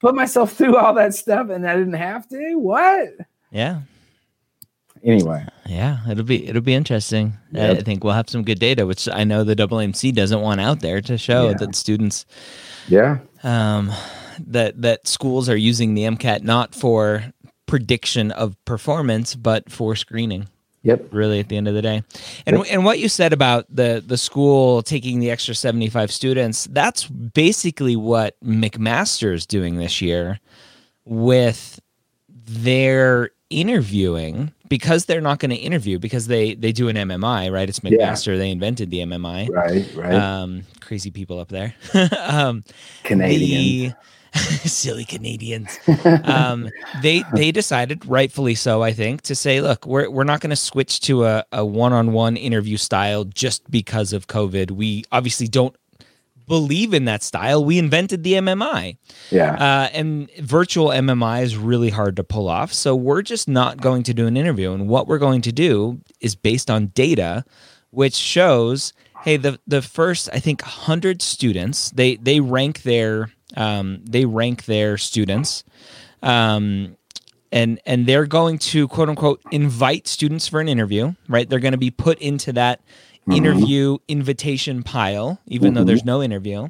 [0.00, 2.54] put myself through all that stuff and I didn't have to.
[2.54, 3.08] What?"
[3.50, 3.80] Yeah
[5.04, 5.46] anyway.
[5.66, 7.35] Yeah, it'll be it'll be interesting.
[7.53, 7.79] Yep.
[7.79, 10.81] I think we'll have some good data, which I know the AAMC doesn't want out
[10.81, 11.55] there to show yeah.
[11.59, 12.27] that students,
[12.88, 13.92] yeah, um,
[14.38, 17.33] that that schools are using the MCAT not for
[17.66, 20.48] prediction of performance, but for screening.
[20.83, 21.12] Yep.
[21.12, 22.03] Really, at the end of the day,
[22.44, 22.66] and yep.
[22.68, 27.07] and what you said about the the school taking the extra seventy five students, that's
[27.07, 30.40] basically what McMaster is doing this year
[31.05, 31.81] with
[32.29, 37.68] their interviewing because they're not going to interview because they they do an MMI, right?
[37.68, 38.32] It's McMaster.
[38.32, 38.38] Yeah.
[38.38, 39.50] They invented the MMI.
[39.50, 40.14] Right, right.
[40.14, 41.74] Um, crazy people up there.
[42.18, 42.64] um,
[43.04, 43.94] Canadian.
[44.32, 45.78] The, silly Canadians.
[46.24, 46.70] um,
[47.02, 50.56] they they decided, rightfully so, I think, to say, look, we're we're not going to
[50.56, 54.70] switch to a, a one-on-one interview style just because of COVID.
[54.70, 55.76] We obviously don't
[56.52, 57.64] believe in that style.
[57.64, 58.98] We invented the MMI.
[59.30, 59.54] Yeah.
[59.54, 62.74] Uh, and virtual MMI is really hard to pull off.
[62.74, 64.74] So we're just not going to do an interview.
[64.74, 67.46] And what we're going to do is based on data,
[67.88, 74.04] which shows, hey, the the first I think hundred students they they rank their um,
[74.04, 75.64] they rank their students.
[76.22, 76.98] Um,
[77.50, 81.48] and and they're going to quote unquote invite students for an interview, right?
[81.48, 82.82] They're going to be put into that
[83.22, 83.32] mm-hmm.
[83.32, 85.78] interview invitation pile, even mm-hmm.
[85.78, 86.68] though there's no interview.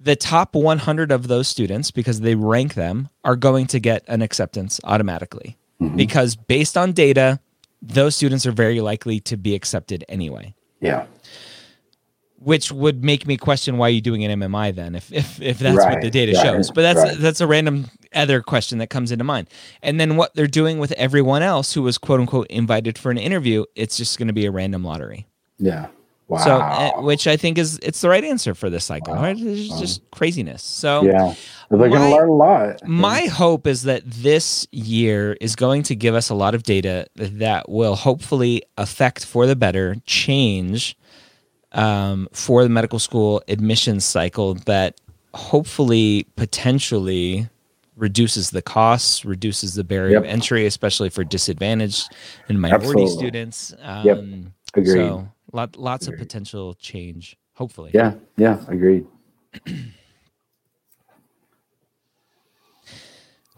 [0.00, 4.20] The top 100 of those students, because they rank them, are going to get an
[4.20, 5.56] acceptance automatically.
[5.80, 5.96] Mm-hmm.
[5.96, 7.40] Because based on data,
[7.80, 10.54] those students are very likely to be accepted anyway.
[10.80, 11.06] Yeah.
[12.38, 15.76] Which would make me question why you're doing an MMI then, if if, if that's
[15.76, 16.72] right, what the data right, shows.
[16.72, 17.16] But that's right.
[17.18, 19.48] that's a random other question that comes into mind.
[19.80, 23.18] And then what they're doing with everyone else who was quote unquote invited for an
[23.18, 25.26] interview, it's just going to be a random lottery.
[25.62, 25.88] Yeah.
[26.28, 26.38] Wow.
[26.38, 29.22] So, uh, which I think is it's the right answer for this cycle, wow.
[29.22, 29.36] right?
[29.38, 30.62] It's just craziness.
[30.62, 31.34] So, yeah,
[31.68, 32.86] they're going to learn a lot.
[32.86, 37.06] My hope is that this year is going to give us a lot of data
[37.16, 40.96] that will hopefully affect for the better change
[41.72, 45.00] um, for the medical school admissions cycle that
[45.34, 47.48] hopefully potentially
[47.96, 50.22] reduces the costs, reduces the barrier yep.
[50.22, 52.10] of entry, especially for disadvantaged
[52.48, 53.14] and minority Absolutely.
[53.14, 53.74] students.
[53.82, 54.18] Um, yep.
[54.74, 54.92] Agreed.
[54.94, 56.20] So lot, lots agreed.
[56.20, 57.90] of potential change, hopefully.
[57.94, 59.06] Yeah, yeah, agreed.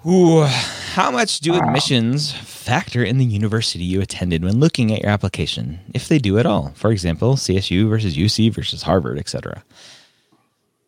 [0.06, 5.10] Ooh, how much do admissions factor in the university you attended when looking at your
[5.10, 6.72] application, if they do at all?
[6.74, 9.64] For example, CSU versus UC versus Harvard, etc.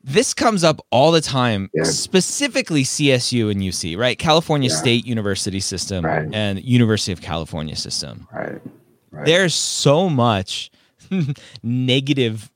[0.04, 1.84] This comes up all the time, yeah.
[1.84, 4.18] specifically CSU and UC, right?
[4.18, 4.76] California yeah.
[4.76, 6.28] State University system right.
[6.32, 8.28] and University of California system.
[8.32, 8.60] Right.
[9.10, 9.26] right.
[9.26, 10.70] There's so much
[11.62, 12.50] negative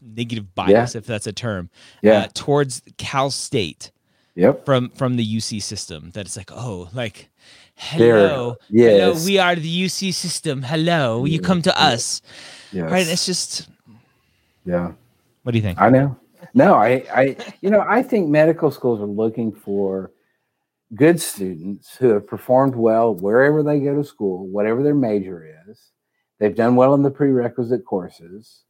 [0.00, 0.98] negative bias, yeah.
[0.98, 1.70] if that's a term,
[2.02, 2.12] yeah.
[2.12, 3.90] Uh, towards Cal State
[4.34, 4.64] yep.
[4.64, 6.10] from from the UC system.
[6.10, 7.30] That it's like, oh, like
[7.74, 8.90] hello, yes.
[8.90, 10.62] hello, we are the UC system.
[10.62, 12.22] Hello, you come to us,
[12.72, 12.90] yes.
[12.90, 13.06] right?
[13.06, 13.68] It's just,
[14.64, 14.92] yeah.
[15.42, 15.80] What do you think?
[15.80, 16.16] I know.
[16.54, 20.12] No, I, I, you know, I think medical schools are looking for
[20.94, 25.91] good students who have performed well wherever they go to school, whatever their major is.
[26.42, 28.64] They've done well in the prerequisite courses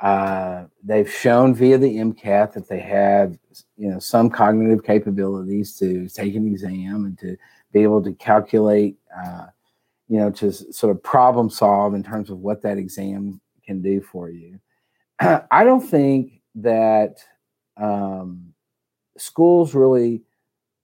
[0.00, 3.38] uh, they've shown via the MCAT that they have,
[3.76, 7.36] you know, some cognitive capabilities to take an exam and to
[7.72, 9.46] be able to calculate, uh,
[10.08, 14.00] you know, to sort of problem solve in terms of what that exam can do
[14.00, 14.60] for you.
[15.20, 17.18] I don't think that
[17.76, 18.52] um,
[19.16, 20.22] schools really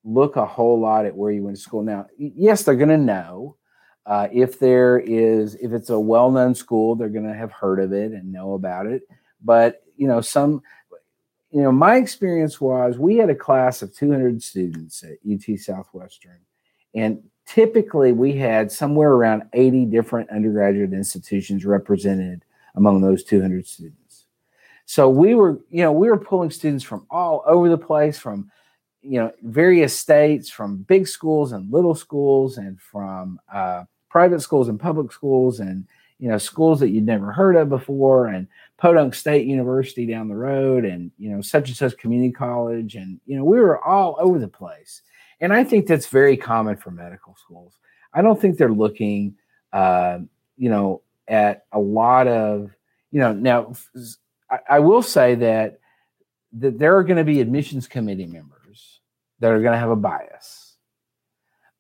[0.03, 1.83] look a whole lot at where you went to school.
[1.83, 3.57] Now, yes, they're going to know.
[4.07, 7.93] Uh, if there is, if it's a well-known school, they're going to have heard of
[7.93, 9.03] it and know about it.
[9.43, 10.63] But you know, some,
[11.51, 16.39] you know, my experience was we had a class of 200 students at UT Southwestern,
[16.95, 22.45] and typically we had somewhere around 80 different undergraduate institutions represented
[22.77, 24.27] among those 200 students.
[24.87, 28.51] So we were, you know, we were pulling students from all over the place, from
[29.03, 34.69] you know various states from big schools and little schools and from uh, private schools
[34.69, 35.87] and public schools and
[36.19, 38.47] you know schools that you'd never heard of before and
[38.77, 42.95] podunk state university down the road and you know such and such community college.
[42.95, 45.03] And you know we were all over the place.
[45.43, 47.79] And i think that's very common for medical schools.
[48.13, 49.37] I don't think they're looking
[49.73, 50.19] uh,
[50.59, 52.71] you know at a lot of
[53.11, 53.73] you know now
[54.51, 55.81] I, I will say that
[56.59, 59.01] that there are going to be admissions committee members
[59.39, 60.60] that are going to have a bias.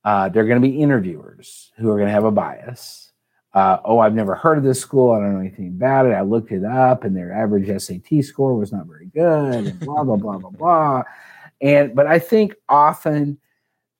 [0.04, 3.12] Uh, they're going to be interviewers who are going to have a bias.
[3.52, 5.12] Uh, oh, I've never heard of this school.
[5.12, 6.12] I don't know anything about it.
[6.12, 10.04] I looked it up, and their average SAT score was not very good, and blah
[10.04, 11.02] blah blah blah blah.
[11.60, 13.38] And but I think often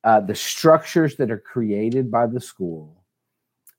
[0.04, 3.02] uh, the structures that are created by the school,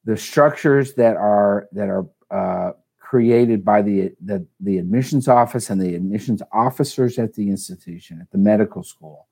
[0.04, 5.82] the structures that are that are uh, created by the, the the admissions office and
[5.82, 9.28] the admissions officers at the institution at the medical school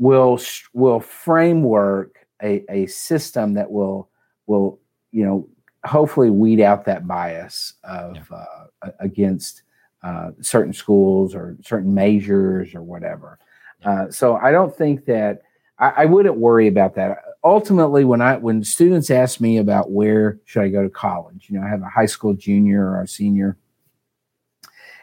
[0.00, 0.40] will
[0.72, 4.08] will framework a, a system that will
[4.46, 4.80] will
[5.12, 5.48] you know
[5.84, 8.36] hopefully weed out that bias of yeah.
[8.82, 9.62] uh, against
[10.02, 13.38] uh, certain schools or certain measures or whatever.
[13.82, 13.90] Yeah.
[13.90, 15.42] Uh, so I don't think that
[15.78, 17.18] I, I, wouldn't worry about that.
[17.44, 21.58] Ultimately, when I when students ask me about where should I go to college, you
[21.58, 23.58] know, I have a high school junior or a senior,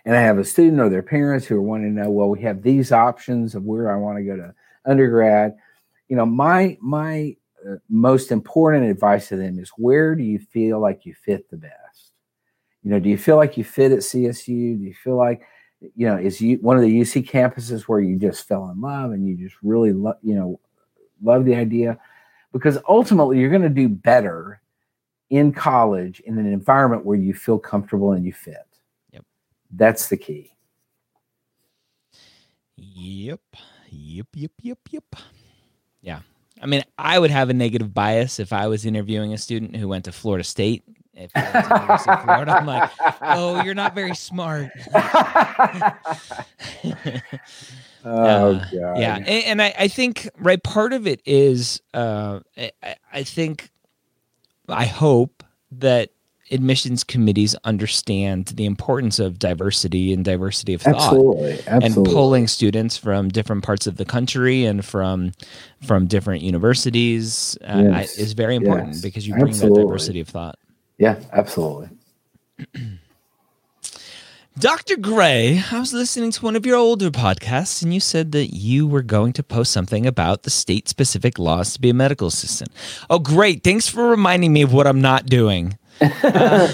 [0.06, 2.42] and I have a student or their parents who are wanting to know, well, we
[2.42, 4.56] have these options of where I want to go to
[4.88, 5.56] undergrad,
[6.08, 7.36] you know, my my
[7.68, 11.58] uh, most important advice to them is where do you feel like you fit the
[11.58, 12.14] best?
[12.84, 14.78] You know, do you feel like you fit at CSU?
[14.78, 15.42] Do you feel like
[15.96, 19.12] you know is you one of the UC campuses where you just fell in love
[19.12, 20.60] and you just really love you know
[21.22, 21.98] love the idea?
[22.54, 24.62] Because ultimately, you're going to do better
[25.30, 28.66] in college in an environment where you feel comfortable and you fit.
[29.12, 29.26] Yep,
[29.72, 30.54] that's the key.
[32.78, 33.42] Yep.
[33.90, 35.04] Yep, yep, yep, yep.
[36.02, 36.20] Yeah.
[36.62, 39.88] I mean, I would have a negative bias if I was interviewing a student who
[39.88, 40.84] went to Florida State.
[41.14, 44.70] If to Florida, I'm like, oh, you're not very smart.
[44.94, 45.02] oh,
[48.06, 48.72] uh, God.
[48.72, 49.16] Yeah.
[49.16, 52.72] And, and I, I, think, right, part of it is, uh, I,
[53.12, 53.72] I think,
[54.70, 56.12] I hope that
[56.52, 61.86] admissions committees understand the importance of diversity and diversity of thought absolutely, absolutely.
[61.86, 65.32] and pulling students from different parts of the country and from
[65.82, 68.18] from different universities uh, yes.
[68.18, 69.02] is very important yes.
[69.02, 69.82] because you bring absolutely.
[69.82, 70.58] that diversity of thought
[70.98, 71.90] yeah absolutely
[74.60, 74.98] Dr.
[74.98, 78.88] Gray, I was listening to one of your older podcasts, and you said that you
[78.88, 82.72] were going to post something about the state specific laws to be a medical assistant.
[83.08, 83.64] Oh, great.
[83.64, 85.78] Thanks for reminding me of what I'm not doing.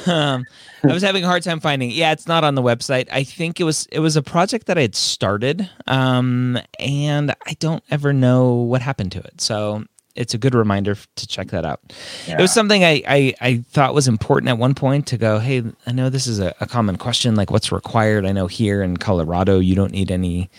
[0.07, 0.45] Um,
[0.83, 1.91] I was having a hard time finding.
[1.91, 1.95] It.
[1.95, 3.07] Yeah, it's not on the website.
[3.11, 7.53] I think it was it was a project that I had started, um, and I
[7.59, 9.39] don't ever know what happened to it.
[9.39, 11.79] So it's a good reminder to check that out.
[12.27, 12.37] Yeah.
[12.37, 15.63] It was something I, I, I thought was important at one point to go, hey,
[15.87, 18.25] I know this is a, a, common question, like what's required.
[18.25, 20.51] I know here in Colorado you don't need any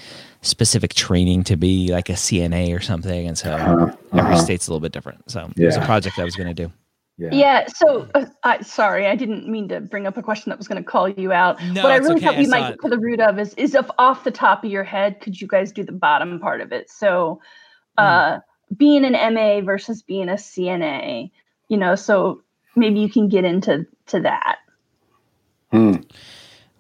[0.43, 3.97] specific training to be like a CNA or something, and so uh-huh.
[4.13, 4.37] every uh-huh.
[4.37, 5.31] state's a little bit different.
[5.31, 5.65] So yeah.
[5.65, 6.73] it was a project I was going to do.
[7.17, 7.29] Yeah.
[7.33, 7.67] yeah.
[7.69, 10.83] So, uh, I, sorry, I didn't mean to bring up a question that was going
[10.83, 11.63] to call you out.
[11.63, 12.25] No, what I really okay.
[12.25, 14.71] thought we might get to the root of is is if off the top of
[14.71, 16.91] your head, could you guys do the bottom part of it?
[16.91, 17.41] So,
[17.97, 18.43] uh, mm
[18.77, 21.31] being an MA versus being a CNA,
[21.69, 22.43] you know, so
[22.77, 24.59] maybe you can get into to that.
[25.71, 25.97] Hmm.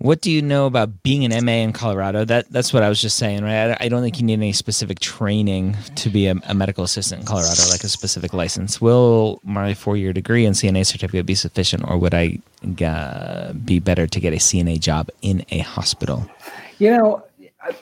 [0.05, 2.27] What do you know about being an MA in Colorado?
[2.27, 3.71] That that's what I was just saying, right?
[3.71, 7.23] I, I don't think you need any specific training to be a, a, medical assistant
[7.23, 8.83] in Colorado, like a specific license.
[8.83, 12.39] Will my four-year degree and CNA certificate be sufficient, or would I
[12.85, 16.31] uh, be better to get a CNA job in a hospital?
[16.79, 17.25] You know,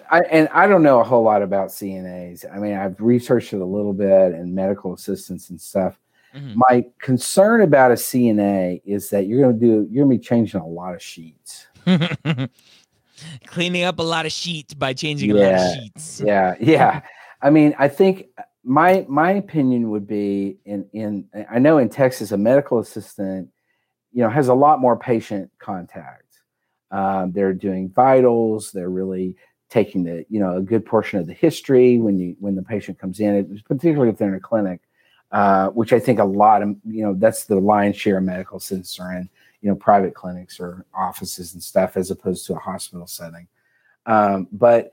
[0.09, 2.45] I, and I don't know a whole lot about CNAs.
[2.55, 5.99] I mean, I've researched it a little bit and medical assistants and stuff.
[6.37, 6.61] Mm-hmm.
[6.69, 10.25] My concern about a CNA is that you're going to do you're going to be
[10.25, 11.67] changing a lot of sheets.
[13.47, 16.23] Cleaning up a lot of sheets by changing yeah, a lot of sheets.
[16.25, 17.03] Yeah, yeah.
[17.41, 18.29] I mean, I think
[18.65, 23.51] my my opinion would be in in I know in Texas a medical assistant,
[24.13, 26.23] you know, has a lot more patient contact.
[26.91, 28.71] Um, they're doing vitals.
[28.73, 29.37] They're really
[29.69, 32.99] taking the you know a good portion of the history when you when the patient
[32.99, 34.81] comes in, particularly if they're in a clinic,
[35.33, 38.59] uh, which I think a lot of you know that's the lion's share of medical
[38.59, 39.29] assistants are in
[39.63, 43.47] you know private clinics or offices and stuff as opposed to a hospital setting.
[44.05, 44.91] Um, but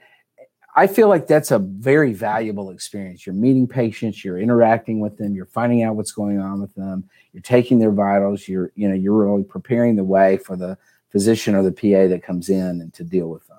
[0.75, 3.25] I feel like that's a very valuable experience.
[3.25, 7.09] You're meeting patients, you're interacting with them, you're finding out what's going on with them,
[7.33, 10.77] you're taking their vitals, you're you know you're really preparing the way for the
[11.11, 13.57] physician or the PA that comes in and to deal with them.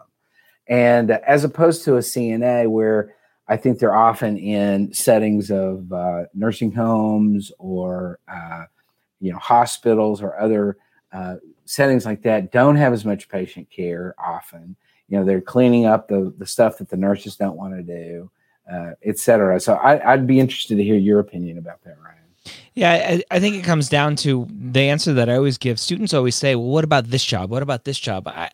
[0.69, 3.17] And as opposed to a CNA, where
[3.49, 8.67] I think they're often in settings of uh, nursing homes or uh,
[9.21, 10.77] you know hospitals or other
[11.13, 14.77] uh, settings like that, don't have as much patient care often.
[15.09, 18.31] You know, they're cleaning up the the stuff that the nurses don't want to do,
[18.73, 19.59] uh, et cetera.
[19.59, 22.17] So I, would be interested to hear your opinion about that, Ryan.
[22.75, 25.81] Yeah, I, I, think it comes down to the answer that I always give.
[25.81, 27.51] Students always say, "Well, what about this job?
[27.51, 28.51] What about this job?" I,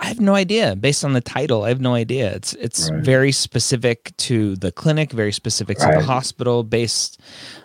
[0.00, 0.74] I have no idea.
[0.76, 2.32] Based on the title, I have no idea.
[2.32, 3.04] It's it's right.
[3.04, 5.92] very specific to the clinic, very specific right.
[5.92, 7.20] to the hospital, based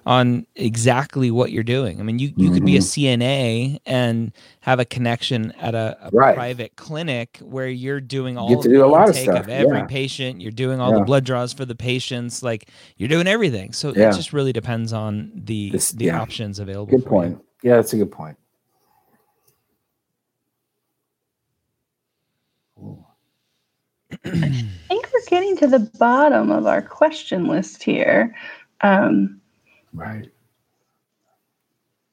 [0.05, 2.01] on exactly what you're doing.
[2.01, 2.53] I mean, you, you mm-hmm.
[2.53, 3.21] could be a mm-hmm.
[3.23, 6.35] CNA and have a connection at a, a right.
[6.35, 9.45] private clinic where you're doing all you the do a lot of, stuff.
[9.45, 9.85] of every yeah.
[9.85, 10.41] patient.
[10.41, 10.99] You're doing all yeah.
[10.99, 12.43] the blood draws for the patients.
[12.43, 13.71] Like you're doing everything.
[13.71, 14.09] So yeah.
[14.09, 16.97] it just really depends on the this, the options available.
[16.97, 17.31] Good point.
[17.63, 17.69] You.
[17.69, 18.37] Yeah, that's a good point.
[24.25, 28.35] I think we're getting to the bottom of our question list here.
[28.81, 29.39] Um,
[29.93, 30.29] right.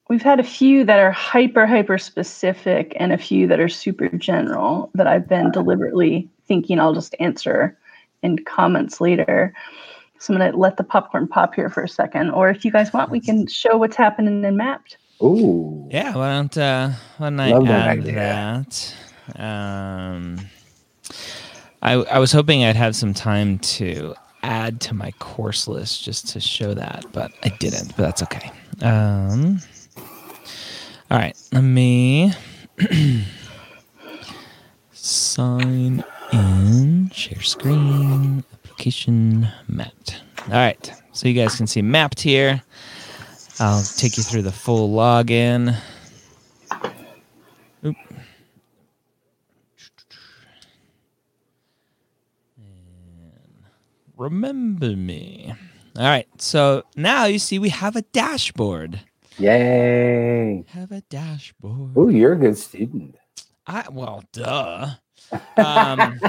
[0.09, 4.09] We've had a few that are hyper, hyper specific and a few that are super
[4.09, 7.77] general that I've been deliberately thinking I'll just answer
[8.21, 9.53] in comments later.
[10.19, 12.29] So I'm going to let the popcorn pop here for a second.
[12.29, 14.97] Or if you guys want, we can show what's happening in Mappd.
[15.21, 15.87] Ooh.
[15.89, 18.93] Yeah, why don't, uh, why don't I Love add that?
[19.35, 19.41] that?
[19.41, 20.37] Um,
[21.83, 26.29] I, I was hoping I'd have some time to add to my course list just
[26.29, 27.89] to show that, but I didn't.
[27.97, 28.49] But that's okay.
[28.81, 29.59] Um,
[31.11, 32.31] all right, let me
[34.93, 40.21] sign in, share screen, application Mappd.
[40.47, 42.63] All right, so you guys can see Mappd here.
[43.59, 45.75] I'll take you through the full login.
[54.23, 55.53] Remember me.
[55.97, 56.27] All right.
[56.37, 59.01] So now you see we have a dashboard.
[59.37, 60.63] Yay.
[60.69, 61.91] Have a dashboard.
[61.95, 63.15] Oh, you're a good student.
[63.67, 64.91] I well, duh.
[65.57, 66.19] Um,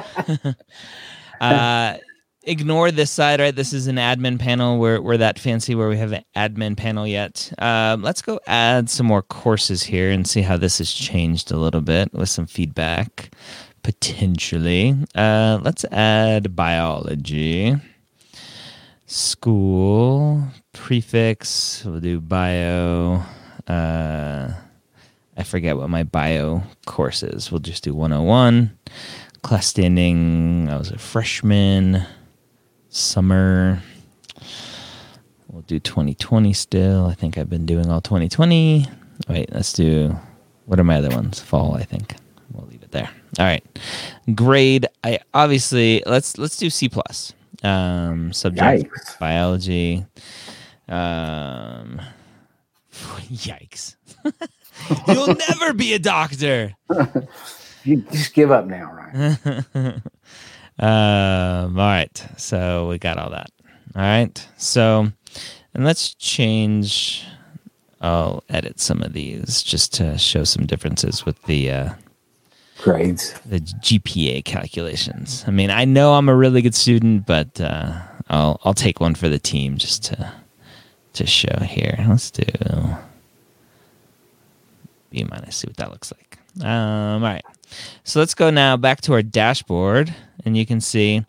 [1.41, 1.97] uh,
[2.43, 3.55] ignore this side, right?
[3.55, 4.79] This is an admin panel.
[4.79, 7.53] We're, we're that fancy where we have an admin panel yet.
[7.59, 11.57] Um, let's go add some more courses here and see how this has changed a
[11.57, 13.35] little bit with some feedback,
[13.85, 14.97] potentially.
[15.15, 17.77] Uh, let's add biology,
[19.07, 21.85] school, prefix.
[21.85, 23.23] We'll do bio.
[23.69, 24.53] Uh,
[25.37, 27.53] I forget what my bio course is.
[27.53, 28.77] We'll just do 101.
[29.43, 32.05] Class standing, I was a freshman
[32.89, 33.83] summer.
[35.49, 37.07] We'll do 2020 still.
[37.07, 38.87] I think I've been doing all 2020.
[39.29, 40.17] Wait, let's do
[40.67, 41.41] what are my other ones?
[41.41, 42.15] Fall, I think.
[42.53, 43.11] We'll leave it there.
[43.39, 43.65] All right.
[44.35, 44.87] Grade.
[45.03, 47.33] I obviously let's let's do C plus.
[47.63, 49.19] Um subject yikes.
[49.19, 50.07] biology.
[50.89, 52.01] Um
[52.93, 53.97] yikes.
[55.09, 56.75] You'll never be a doctor.
[57.85, 60.01] you just give up now, right?
[60.79, 62.27] Um, all right.
[62.37, 63.51] So we got all that.
[63.95, 64.49] All right.
[64.57, 65.09] So,
[65.73, 67.25] and let's change.
[68.01, 71.91] I'll edit some of these just to show some differences with the uh,
[72.85, 75.43] grades, the GPA calculations.
[75.47, 79.15] I mean, I know I'm a really good student, but uh, I'll I'll take one
[79.15, 80.33] for the team just to
[81.15, 82.05] to show here.
[82.07, 82.45] Let's do
[85.11, 85.57] B minus.
[85.57, 86.39] See what that looks like.
[86.63, 87.45] Um, all right.
[88.05, 90.15] So let's go now back to our dashboard,
[90.45, 91.25] and you can see.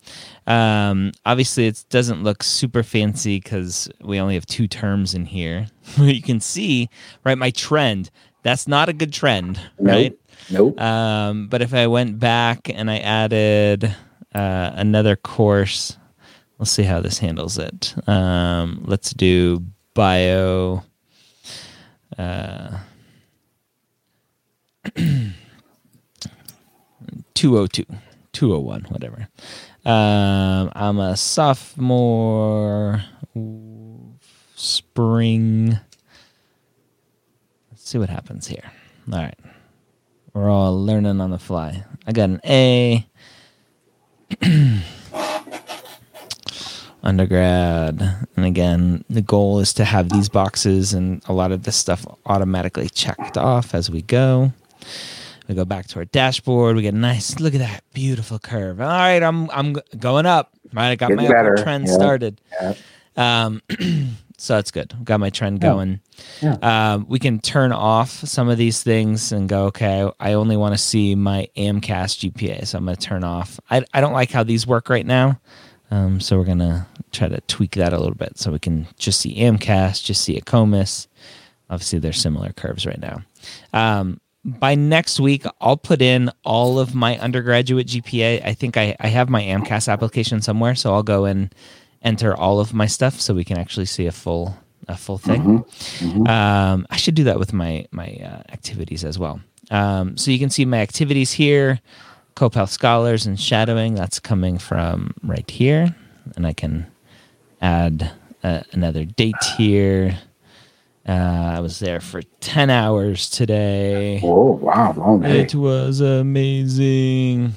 [0.47, 5.67] Um, obviously, it doesn't look super fancy because we only have two terms in here.
[5.97, 6.89] But you can see,
[7.23, 8.11] right, my trend.
[8.43, 10.17] That's not a good trend, right?
[10.49, 10.79] Nope.
[10.79, 13.95] Um, but if I went back and I added
[14.33, 15.97] uh, another course,
[16.59, 17.95] let's see how this handles it.
[18.07, 20.83] Um, let's do bio.
[22.17, 22.77] Uh,
[27.33, 27.85] 202,
[28.33, 29.27] 201, whatever.
[29.85, 33.03] Um, I'm a sophomore
[34.55, 35.79] spring.
[37.71, 38.71] Let's see what happens here.
[39.11, 39.37] All right.
[40.35, 41.85] We're all learning on the fly.
[42.05, 43.07] I got an A.
[47.03, 48.27] undergrad.
[48.35, 52.05] And again, the goal is to have these boxes and a lot of this stuff
[52.25, 54.51] automatically checked off as we go.
[55.47, 56.75] We go back to our dashboard.
[56.75, 58.81] We get a nice look at that beautiful curve.
[58.81, 60.51] All right, I'm I'm going up.
[60.73, 61.55] Right, I got my better.
[61.55, 61.93] trend yeah.
[61.93, 62.41] started.
[62.59, 62.73] Yeah.
[63.15, 63.61] Um,
[64.37, 64.93] so that's good.
[65.03, 66.01] Got my trend going.
[66.41, 66.57] Yeah.
[66.61, 69.65] Um, we can turn off some of these things and go.
[69.65, 73.59] Okay, I only want to see my AMCAS GPA, so I'm going to turn off.
[73.69, 75.39] I I don't like how these work right now.
[75.91, 79.21] Um, so we're gonna try to tweak that a little bit so we can just
[79.21, 81.07] see AMCAS, just see AACOMAS.
[81.69, 83.21] Obviously, they're similar curves right now.
[83.73, 88.45] Um, by next week, I'll put in all of my undergraduate GPA.
[88.45, 91.53] I think I, I have my AMCAS application somewhere, so I'll go and
[92.05, 95.41] enter all of my stuff so we can actually see a full a full thing.
[95.41, 96.07] Mm-hmm.
[96.07, 96.27] Mm-hmm.
[96.27, 99.41] Um, I should do that with my my uh, activities as well.
[99.71, 101.81] Um, so you can see my activities here,
[102.35, 103.95] CoPath Scholars and shadowing.
[103.95, 105.95] That's coming from right here,
[106.35, 106.85] and I can
[107.61, 108.11] add
[108.43, 110.17] uh, another date here.
[111.07, 114.19] Uh, I was there for 10 hours today.
[114.23, 114.93] Oh, wow.
[114.97, 115.41] Long day.
[115.41, 117.53] It was amazing.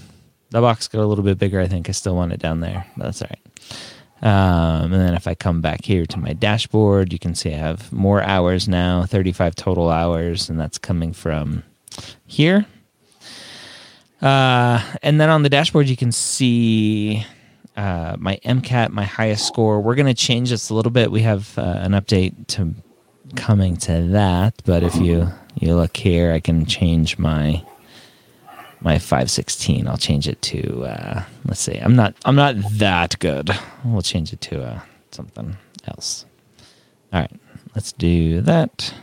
[0.51, 1.59] The box got a little bit bigger.
[1.59, 2.87] I think I still want it down there.
[2.99, 3.41] That's all right.
[4.21, 7.59] Um, and then if I come back here to my dashboard, you can see I
[7.59, 11.63] have more hours now 35 total hours, and that's coming from
[12.27, 12.67] here.
[14.21, 17.25] Uh, and then on the dashboard, you can see
[17.77, 19.81] uh, my MCAT, my highest score.
[19.81, 21.13] We're going to change this a little bit.
[21.13, 22.75] We have uh, an update to
[23.37, 27.63] coming to that, but if you you look here, I can change my
[28.81, 29.87] my 516.
[29.89, 31.77] I'll change it to uh, let's see.
[31.77, 33.51] I'm not I'm not that good.
[33.85, 35.57] We'll change it to uh, something
[35.87, 36.27] else.
[37.13, 37.33] All right,
[37.75, 38.95] let's do that.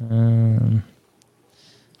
[0.00, 0.84] Um,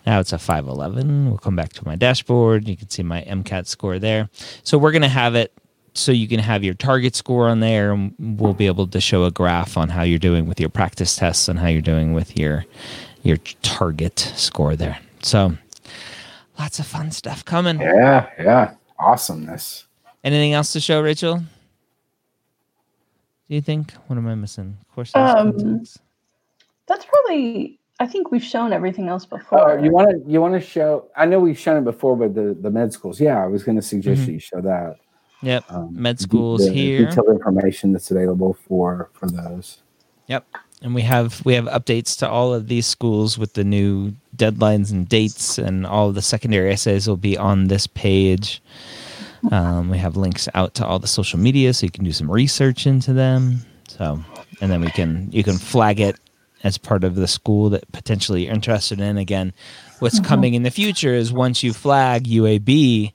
[0.06, 1.28] now it's a 511.
[1.28, 2.68] We'll come back to my dashboard.
[2.68, 4.28] You can see my MCAT score there.
[4.62, 5.52] So we're going to have it
[5.94, 9.24] so you can have your target score on there and we'll be able to show
[9.24, 12.36] a graph on how you're doing with your practice tests and how you're doing with
[12.36, 12.64] your
[13.22, 15.56] your target score there so
[16.58, 19.86] lots of fun stuff coming yeah yeah awesomeness
[20.22, 25.82] anything else to show rachel do you think what am i missing courses um,
[26.86, 29.78] that's probably I think we've shown everything else before.
[29.78, 31.08] Uh, you want to you want to show?
[31.16, 33.20] I know we've shown it before, but the the med schools.
[33.20, 34.32] Yeah, I was going to suggest mm-hmm.
[34.32, 34.96] you show that.
[35.42, 35.64] Yep.
[35.68, 37.06] Um, Med schools the, here.
[37.06, 39.82] Detailed information that's available for for those.
[40.26, 40.44] Yep.
[40.84, 44.92] And we have we have updates to all of these schools with the new deadlines
[44.92, 48.62] and dates, and all the secondary essays will be on this page.
[49.50, 52.30] Um, we have links out to all the social media, so you can do some
[52.30, 53.60] research into them.
[53.88, 54.22] So,
[54.60, 56.20] and then we can you can flag it
[56.64, 59.16] as part of the school that potentially you're interested in.
[59.16, 59.54] Again,
[60.00, 60.26] what's mm-hmm.
[60.26, 63.14] coming in the future is once you flag UAB,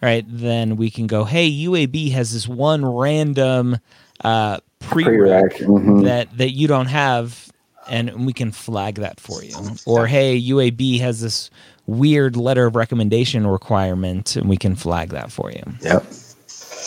[0.00, 3.76] right, then we can go, hey, UAB has this one random
[4.24, 6.02] uh, prereq mm-hmm.
[6.02, 7.50] that that you don't have,
[7.88, 9.56] and we can flag that for you.
[9.86, 11.50] Or hey, UAB has this
[11.86, 15.62] weird letter of recommendation requirement, and we can flag that for you.
[15.80, 16.04] Yep.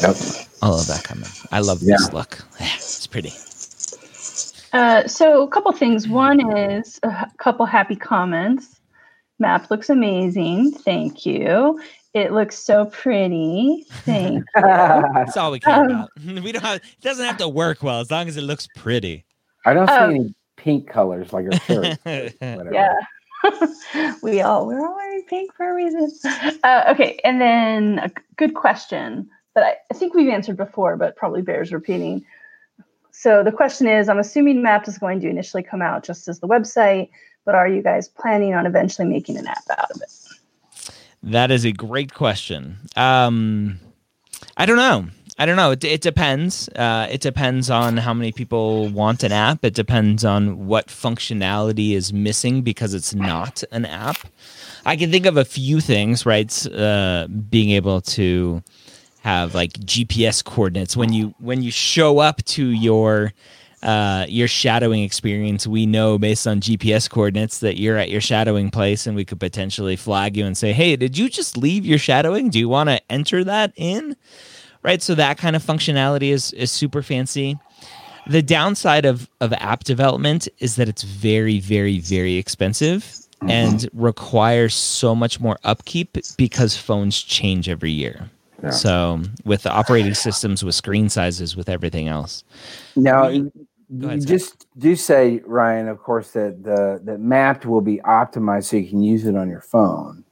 [0.01, 0.15] Yep.
[0.61, 1.29] I love that coming.
[1.51, 1.97] I love yeah.
[1.97, 2.39] this look.
[2.59, 3.33] It's pretty.
[4.71, 6.07] Uh, so a couple things.
[6.07, 8.79] One is a couple happy comments.
[9.39, 10.71] Map looks amazing.
[10.71, 11.79] Thank you.
[12.13, 13.85] It looks so pretty.
[14.05, 14.61] Thank you.
[14.61, 16.09] That's all we care um, about.
[16.43, 16.77] We don't have.
[16.77, 19.25] It doesn't have to work well as long as it looks pretty.
[19.65, 21.99] I don't see um, any pink colors like your shirt.
[22.41, 22.99] yeah.
[24.21, 26.11] we all we're all wearing pink for a reason.
[26.63, 31.15] Uh, okay, and then a good question that I, I think we've answered before, but
[31.15, 32.23] probably bears repeating.
[33.11, 36.39] So the question is, I'm assuming Mappd is going to initially come out just as
[36.39, 37.09] the website,
[37.45, 40.09] but are you guys planning on eventually making an app out of it?
[41.23, 42.77] That is a great question.
[42.95, 43.79] Um,
[44.57, 45.07] I don't know.
[45.37, 45.71] I don't know.
[45.71, 46.69] It, it depends.
[46.69, 49.65] Uh, it depends on how many people want an app.
[49.65, 54.17] It depends on what functionality is missing because it's not an app.
[54.85, 56.67] I can think of a few things, right?
[56.67, 58.61] Uh, being able to
[59.21, 63.31] have like GPS coordinates when you when you show up to your
[63.83, 65.67] uh, your shadowing experience.
[65.67, 69.39] We know based on GPS coordinates that you're at your shadowing place, and we could
[69.39, 72.49] potentially flag you and say, "Hey, did you just leave your shadowing?
[72.49, 74.15] Do you want to enter that in?"
[74.81, 75.01] Right.
[75.01, 77.59] So that kind of functionality is is super fancy.
[78.25, 83.49] The downside of of app development is that it's very, very, very expensive mm-hmm.
[83.49, 88.29] and requires so much more upkeep because phones change every year.
[88.71, 92.43] So with the operating systems, with screen sizes, with everything else.
[92.95, 93.29] Now,
[93.93, 98.65] we, you just do say, Ryan, of course, that the that Mappd will be optimized
[98.65, 100.23] so you can use it on your phone.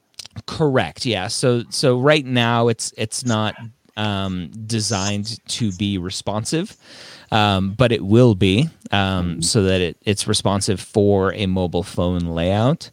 [0.46, 1.06] Correct.
[1.06, 1.28] Yeah.
[1.28, 3.54] So so right now it's it's not
[3.96, 6.76] um, designed to be responsive,
[7.30, 9.40] um, but it will be um, mm-hmm.
[9.42, 12.90] so that it, it's responsive for a mobile phone layout.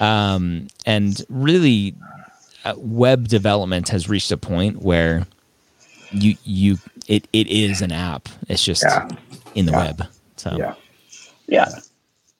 [0.00, 1.94] Um, and really,
[2.64, 5.26] uh, web development has reached a point where
[6.10, 8.28] you you it, it is an app.
[8.48, 9.08] It's just yeah.
[9.58, 9.78] In the yeah.
[9.78, 10.02] web.
[10.36, 10.74] So yeah,
[11.46, 11.68] yeah.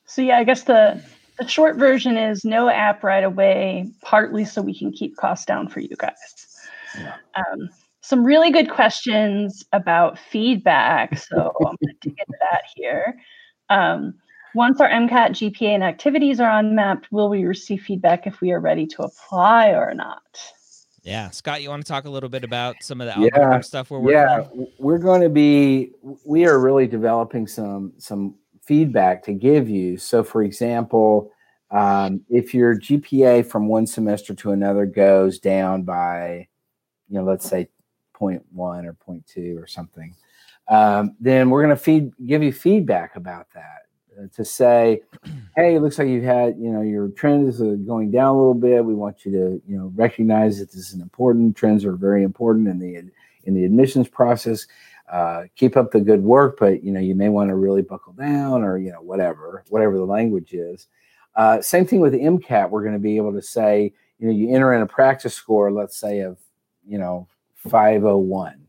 [0.07, 1.03] So yeah, I guess the
[1.39, 3.89] the short version is no app right away.
[4.03, 6.15] Partly so we can keep costs down for you guys.
[6.99, 7.15] Yeah.
[7.35, 7.69] Um,
[8.01, 11.19] some really good questions about feedback.
[11.19, 13.19] So I'm going to dig into that here.
[13.69, 14.15] Um,
[14.55, 18.51] once our MCAT GPA and activities are on Mappd, will we receive feedback if we
[18.51, 20.23] are ready to apply or not?
[21.03, 23.61] Yeah, Scott, you want to talk a little bit about some of the algorithm yeah,
[23.61, 24.67] stuff we're working yeah, on?
[24.79, 25.93] we're going to be
[26.25, 28.35] we are really developing some some
[28.69, 29.97] feedback to give you.
[29.97, 31.33] So, for example,
[31.71, 36.49] um, if your GPA from one semester to another goes down by,
[37.09, 37.69] you know, let's say
[38.15, 40.15] 0.1 or 0.2 or something,
[40.69, 43.88] um, then we're going to feed give you feedback about that.
[44.35, 45.03] To say,
[45.55, 48.55] hey, it looks like you've had, you know, your trends are going down a little
[48.55, 48.85] bit.
[48.85, 51.57] We want you to, you know, recognize that this is an important.
[51.57, 52.97] Trends are very important in the
[53.45, 54.67] in the admissions process.
[55.11, 58.13] Uh, keep up the good work, but you know, you may want to really buckle
[58.13, 60.89] down, or you know, whatever, whatever the language is.
[61.35, 62.69] Uh, same thing with MCAT.
[62.71, 65.71] We're going to be able to say, you know, you enter in a practice score,
[65.71, 66.39] let's say of,
[66.87, 67.29] you know,
[67.69, 68.68] 501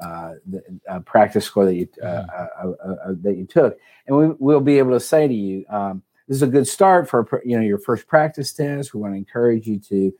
[0.00, 2.68] uh, the uh, practice score that you uh, mm-hmm.
[2.68, 5.64] uh, uh, uh, that you took, and we, will be able to say to you,
[5.68, 8.94] um, "This is a good start for you know your first practice test.
[8.94, 10.12] We want to encourage you to,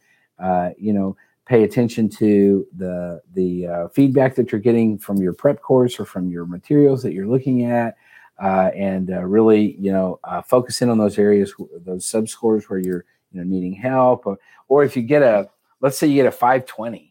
[0.78, 1.16] you know,
[1.47, 6.28] pay attention to the the feedback that you're getting from your prep course or from
[6.28, 7.97] your materials that you're looking at."
[8.39, 11.55] and really, you know, focus in on those areas,
[11.85, 15.51] those sub scores where you're, you know, needing help, or, or if you get a,
[15.81, 17.10] let's say you get a 520,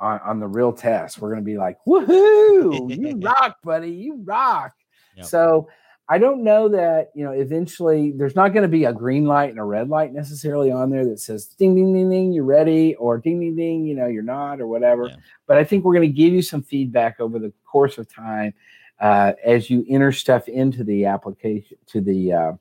[0.00, 1.18] on, on the real test.
[1.18, 4.72] We're going to be like, woohoo, you rock, buddy, you rock.
[5.16, 5.26] Yep.
[5.26, 5.68] So
[6.08, 9.50] I don't know that, you know, eventually there's not going to be a green light
[9.50, 12.94] and a red light necessarily on there that says ding, ding, ding, ding, you're ready,
[12.96, 15.06] or ding, ding, ding, you know, you're not, or whatever.
[15.06, 15.16] Yeah.
[15.46, 18.52] But I think we're going to give you some feedback over the course of time
[19.00, 22.52] uh, as you enter stuff into the application, to the, uh,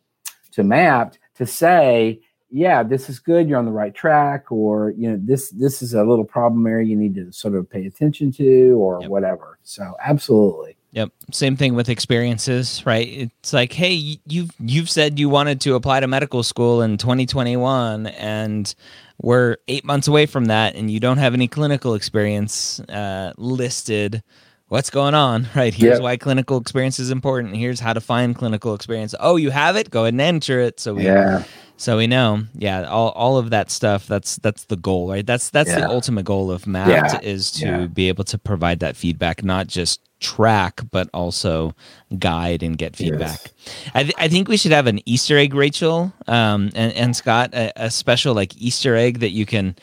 [0.51, 2.21] to Mappd to say,
[2.53, 3.49] yeah, this is good.
[3.49, 6.85] You're on the right track, or you know, this this is a little problem area
[6.85, 9.09] you need to sort of pay attention to, or yep.
[9.09, 9.57] whatever.
[9.63, 10.77] So, absolutely.
[10.91, 11.11] Yep.
[11.31, 13.07] Same thing with experiences, right?
[13.07, 18.05] It's like, hey, you've you've said you wanted to apply to medical school in 2021,
[18.05, 18.73] and
[19.19, 24.21] we're eight months away from that, and you don't have any clinical experience uh, listed.
[24.67, 25.47] What's going on?
[25.55, 25.73] Right.
[25.73, 26.01] Here's yep.
[26.01, 27.55] why clinical experience is important.
[27.55, 29.15] Here's how to find clinical experience.
[29.19, 29.89] Oh, you have it.
[29.89, 30.79] Go ahead and enter it.
[30.79, 31.43] So we, yeah.
[31.77, 34.07] So we know, yeah, all, all of that stuff.
[34.07, 35.25] That's that's the goal, right?
[35.25, 35.81] That's that's yeah.
[35.81, 37.19] the ultimate goal of Mappd yeah.
[37.21, 37.87] is to yeah.
[37.87, 41.75] be able to provide that feedback, not just track, but also
[42.17, 43.39] guide and get feedback.
[43.43, 43.91] Yes.
[43.93, 47.53] I, th- I think we should have an Easter egg, Rachel, um, and, and Scott,
[47.53, 49.75] a, a special like Easter egg that you can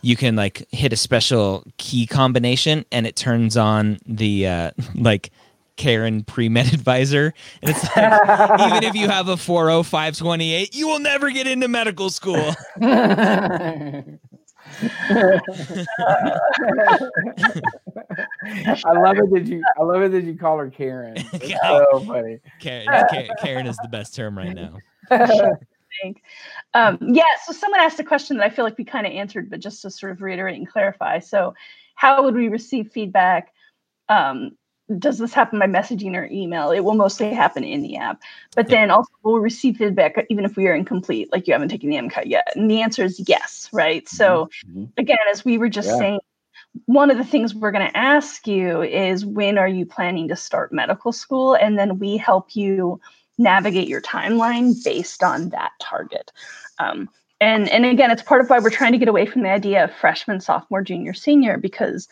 [0.00, 5.30] you can like hit a special key combination and it turns on the uh, like
[5.78, 7.32] Karen pre med advisor.
[7.62, 12.10] And it's like, even if you have a 40528, you will never get into medical
[12.10, 12.54] school.
[12.80, 12.92] I
[18.92, 19.62] love it that you.
[19.78, 21.14] I love it that you call her Karen.
[21.16, 22.40] It's so funny.
[22.60, 24.76] Karen, Karen is the best term right now.
[26.74, 27.22] Um, yeah.
[27.46, 29.82] So someone asked a question that I feel like we kind of answered, but just
[29.82, 31.18] to sort of reiterate and clarify.
[31.18, 31.54] So,
[31.94, 33.52] how would we receive feedback?
[34.08, 34.56] Um,
[34.98, 36.70] does this happen by messaging or email?
[36.70, 38.22] It will mostly happen in the app.
[38.54, 41.90] But then also we'll receive feedback even if we are incomplete, like you haven't taken
[41.90, 42.52] the MCAT yet.
[42.54, 44.04] And the answer is yes, right?
[44.04, 44.16] Mm-hmm.
[44.16, 44.84] So mm-hmm.
[44.96, 45.98] again, as we were just yeah.
[45.98, 46.20] saying,
[46.86, 50.36] one of the things we're going to ask you is when are you planning to
[50.36, 51.54] start medical school?
[51.54, 53.00] And then we help you
[53.36, 56.32] navigate your timeline based on that target.
[56.78, 57.08] Um,
[57.40, 59.84] and, and again, it's part of why we're trying to get away from the idea
[59.84, 62.08] of freshman, sophomore, junior, senior, because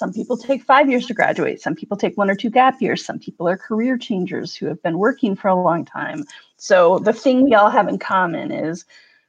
[0.00, 1.60] some people take five years to graduate.
[1.60, 3.04] Some people take one or two gap years.
[3.04, 6.24] Some people are career changers who have been working for a long time.
[6.56, 8.86] So the thing we all have in common is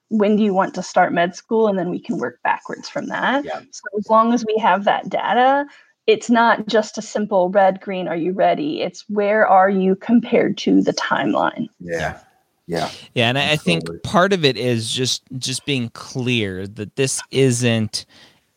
[0.08, 1.68] when do you want to start med school?
[1.68, 3.44] And then we can work backwards from that.
[3.44, 3.60] Yeah.
[3.72, 5.66] So as long as we have that data,
[6.08, 8.82] it's not just a simple red, green, are you ready?
[8.82, 11.68] It's where are you compared to the timeline?
[11.82, 12.18] Yeah.
[12.66, 12.90] Yeah.
[13.14, 13.28] Yeah.
[13.28, 18.06] And I think part of it is just just being clear that this isn't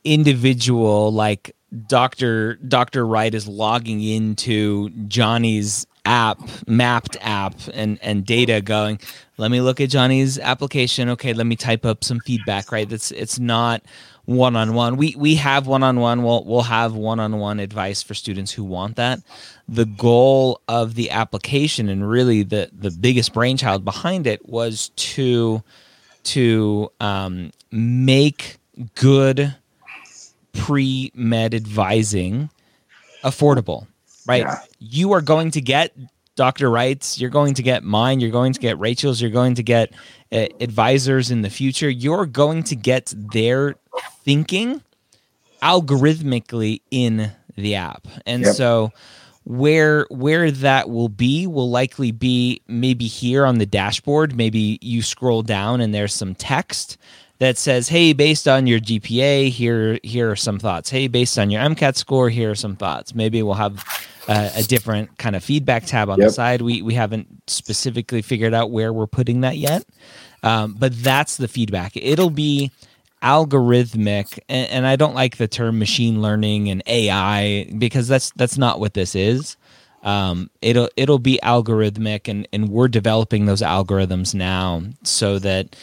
[0.05, 1.57] individual like
[1.87, 2.55] Dr.
[2.57, 3.07] Dr.
[3.07, 8.99] Wright is logging into Johnny's app, Mappd app and and data going,
[9.37, 11.09] let me look at Johnny's application.
[11.11, 12.89] Okay, let me type up some feedback, right?
[12.89, 13.83] That's it's not
[14.27, 14.97] one on one.
[14.97, 16.23] We we have one on one.
[16.23, 19.21] We'll we'll have one on one advice for students who want that.
[19.69, 25.63] The goal of the application and really the the biggest brainchild behind it was to
[26.25, 28.59] to um, make
[28.95, 29.55] good
[30.55, 32.51] pre med advising
[33.23, 33.87] affordable,
[34.27, 34.43] right?
[34.43, 34.59] Yeah.
[34.79, 35.93] You are going to get
[36.37, 36.71] Dr.
[36.71, 39.93] Wright's, you're going to get mine, you're going to get Rachel's, you're going to get
[40.33, 41.89] uh, advisors in the future.
[41.89, 43.77] You're going to get their
[44.25, 44.83] thinking
[45.63, 48.07] algorithmically in the app.
[48.27, 48.55] And yep.
[48.55, 48.93] so
[49.45, 55.03] where where that will be will likely be maybe here on the dashboard maybe you
[55.03, 56.97] scroll down and there's some text
[57.39, 60.91] that says, "Hey, based on your GPA, here here are some thoughts.
[60.91, 63.85] Hey, based on your MCAT score, here are some thoughts." Maybe we'll have
[64.29, 66.29] uh, a different kind of feedback tab on yep.
[66.29, 66.63] the side.
[66.63, 69.85] We we haven't specifically figured out where we're putting that yet,
[70.43, 71.93] um, but that's the feedback.
[71.97, 72.71] It'll be
[73.23, 78.59] algorithmic, and, and I don't like the term machine learning and AI because that's that's
[78.59, 79.57] not what this is.
[80.03, 85.75] Um, it'll it'll be algorithmic, and and we're developing those algorithms now so that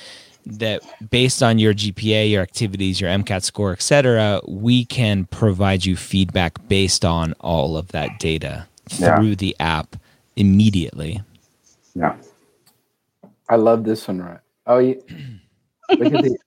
[0.46, 5.96] that based on your GPA, your activities, your MCAT score, etc., we can provide you
[5.96, 9.36] feedback based on all of that data through yeah.
[9.36, 9.96] the app
[10.36, 11.22] immediately.
[11.96, 12.16] Yeah.
[13.50, 14.40] I love this one, right?
[14.68, 14.96] Oh, yeah.
[15.90, 16.38] Look at the,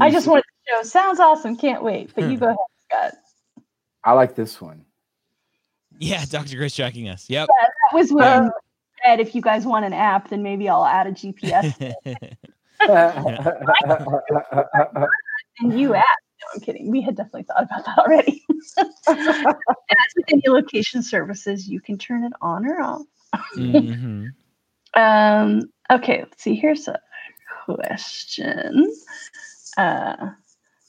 [0.00, 0.82] I just wanted to show.
[0.82, 1.56] Sounds awesome.
[1.56, 2.10] Can't wait.
[2.14, 2.56] But you go ahead,
[2.88, 3.14] Scott.
[4.04, 4.84] I like this one.
[5.98, 6.56] Yeah, Dr.
[6.56, 7.28] Chris tracking us.
[7.28, 7.48] Yep.
[7.50, 8.50] Yeah, that was when
[9.04, 11.94] said if you guys want an app, then maybe I'll add a GPS.
[15.60, 16.06] and you asked.
[16.40, 16.90] No, I'm kidding.
[16.90, 18.42] We had definitely thought about that already.
[18.76, 23.02] and as with any location services, you can turn it on or off.
[23.56, 24.26] mm-hmm.
[24.94, 26.56] um, okay, let's see.
[26.56, 27.00] Here's a
[27.64, 28.92] question.
[29.76, 30.30] Uh,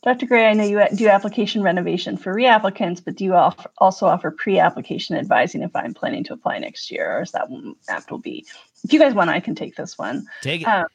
[0.04, 0.26] Dr.
[0.26, 4.32] Gray, I know you do application renovation for reapplicants, but do you offer, also offer
[4.32, 8.18] pre-application advising if I'm planning to apply next year, or is that one apt will
[8.18, 8.46] be?
[8.84, 10.26] If you guys want, I can take this one.
[10.42, 10.66] Take it.
[10.66, 10.88] Um,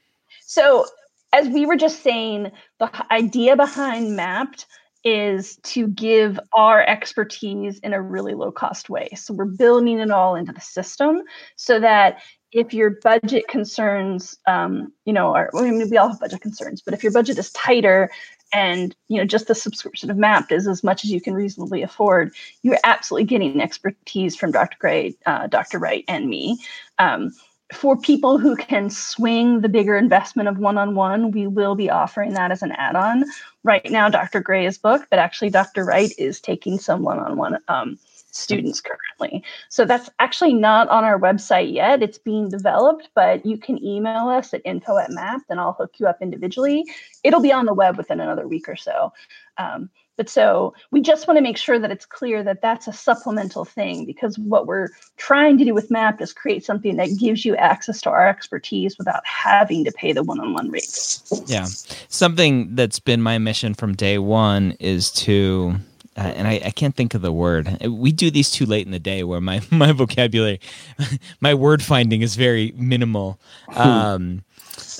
[0.44, 0.86] so,
[1.32, 4.64] as we were just saying, the idea behind Mappd
[5.04, 9.08] is to give our expertise in a really low cost way.
[9.16, 11.22] So, we're building it all into the system
[11.56, 12.20] so that
[12.50, 16.80] if your budget concerns, um, you know, are, I mean, we all have budget concerns,
[16.80, 18.10] but if your budget is tighter,
[18.52, 21.82] and you know just the subscription of Mappd is as much as you can reasonably
[21.82, 26.58] afford you're absolutely getting expertise from dr gray uh, dr wright and me
[26.98, 27.32] um,
[27.72, 32.50] for people who can swing the bigger investment of one-on-one we will be offering that
[32.50, 33.24] as an add-on
[33.62, 37.98] right now dr gray is booked but actually dr wright is taking some one-on-one um,
[38.30, 39.42] students currently.
[39.68, 42.02] So that's actually not on our website yet.
[42.02, 45.94] It's being developed, but you can email us at info at map and I'll hook
[45.98, 46.84] you up individually.
[47.24, 49.12] It'll be on the web within another week or so.
[49.56, 52.92] Um, but so we just want to make sure that it's clear that that's a
[52.92, 57.44] supplemental thing because what we're trying to do with MAP is create something that gives
[57.44, 61.22] you access to our expertise without having to pay the one on one rates.
[61.46, 61.66] Yeah.
[62.08, 65.76] Something that's been my mission from day one is to
[66.16, 67.78] uh, and I, I, can't think of the word.
[67.86, 70.58] We do these too late in the day where my, my vocabulary,
[71.40, 73.38] my word finding is very minimal.
[73.68, 73.80] Hmm.
[73.80, 74.42] Um,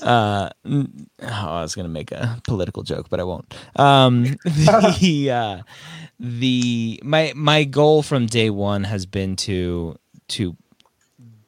[0.01, 0.85] uh, oh,
[1.21, 3.53] I was going to make a political joke, but I won't.
[3.75, 5.61] Um, the, uh,
[6.19, 9.97] the, my, my goal from day one has been to,
[10.29, 10.55] to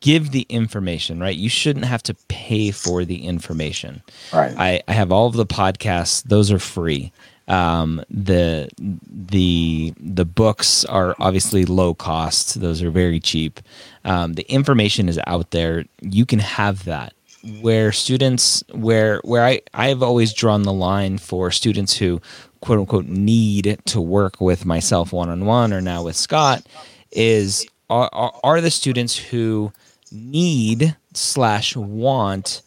[0.01, 1.35] give the information, right?
[1.35, 4.01] You shouldn't have to pay for the information.
[4.33, 4.53] Right.
[4.57, 6.23] I, I have all of the podcasts.
[6.23, 7.11] Those are free.
[7.47, 13.59] Um, the the the books are obviously low cost; those are very cheap.
[14.05, 17.13] Um, the information is out there; you can have that.
[17.61, 22.21] Where students, where where I I've always drawn the line for students who
[22.61, 26.63] quote unquote need to work with myself one on one or now with Scott
[27.11, 29.73] is are, are, are the students who
[30.11, 32.61] need slash want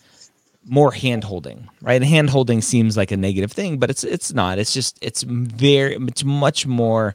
[0.66, 2.02] more hand holding, right?
[2.02, 4.58] Hand holding seems like a negative thing, but it's it's not.
[4.58, 7.14] It's just it's very it's much more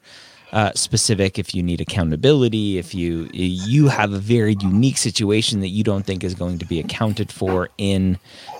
[0.51, 1.37] uh, specific.
[1.37, 6.05] If you need accountability, if you you have a very unique situation that you don't
[6.05, 8.17] think is going to be accounted for in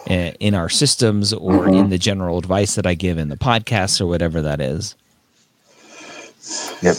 [0.10, 1.74] uh, in our systems or mm-hmm.
[1.74, 4.96] in the general advice that I give in the podcast or whatever that is.
[6.82, 6.96] Yep.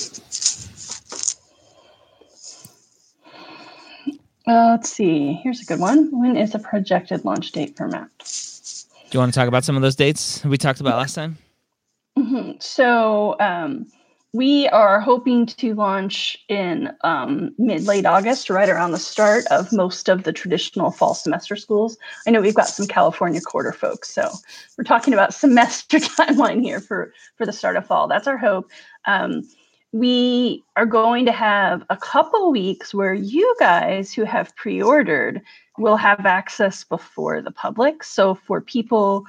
[4.47, 5.35] Uh, let's see.
[5.45, 6.09] Here's a good one.
[6.11, 8.11] When is the projected launch date for MAP?
[8.19, 11.39] Do you want to talk about some of those dates we talked about last time?
[12.19, 12.53] Mm-hmm.
[12.59, 13.87] So um,
[14.33, 19.73] we are hoping to launch in um, mid late August, right around the start of
[19.73, 21.99] most of the traditional fall semester schools.
[22.27, 24.31] I know we've got some California quarter folks, so
[24.79, 28.07] we're talking about semester timeline here for for the start of fall.
[28.07, 28.71] That's our hope.
[29.07, 29.43] Um,
[29.93, 35.43] we are going to have a couple weeks where you guys who have pre-ordered
[35.79, 39.25] will have access before the public so for people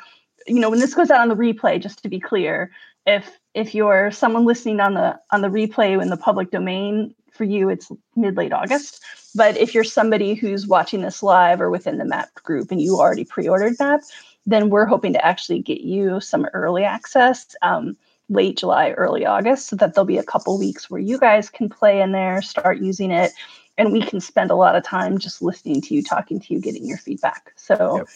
[0.46, 2.70] you know when this goes out on the replay just to be clear
[3.08, 7.44] if if you're someone listening on the on the replay in the public domain for
[7.44, 9.04] you it's mid late august
[9.36, 12.98] but if you're somebody who's watching this live or within the map group and you
[12.98, 14.02] already pre-ordered map
[14.46, 17.96] then we're hoping to actually get you some early access um,
[18.32, 21.70] late July, early August, so that there'll be a couple weeks where you guys can
[21.70, 23.32] play in there, start using it,
[23.78, 26.60] and we can spend a lot of time just listening to you, talking to you,
[26.60, 27.52] getting your feedback.
[27.56, 28.08] So yep.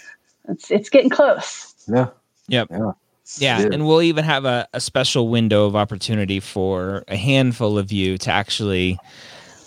[0.50, 1.74] it's it's getting close.
[1.88, 2.08] Yeah.
[2.48, 2.68] Yep.
[2.72, 2.92] Yeah.
[3.38, 7.92] Yeah, and we'll even have a, a special window of opportunity for a handful of
[7.92, 9.00] you to actually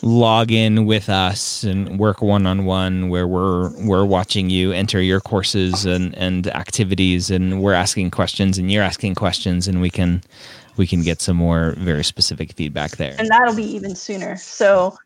[0.02, 5.02] log in with us and work one on one where we're we're watching you enter
[5.02, 9.90] your courses and and activities and we're asking questions and you're asking questions and we
[9.90, 10.22] can
[10.76, 13.16] we can get some more very specific feedback there.
[13.18, 14.36] And that'll be even sooner.
[14.36, 14.96] So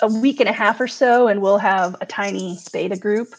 [0.00, 3.34] a week and a half or so and we'll have a tiny beta group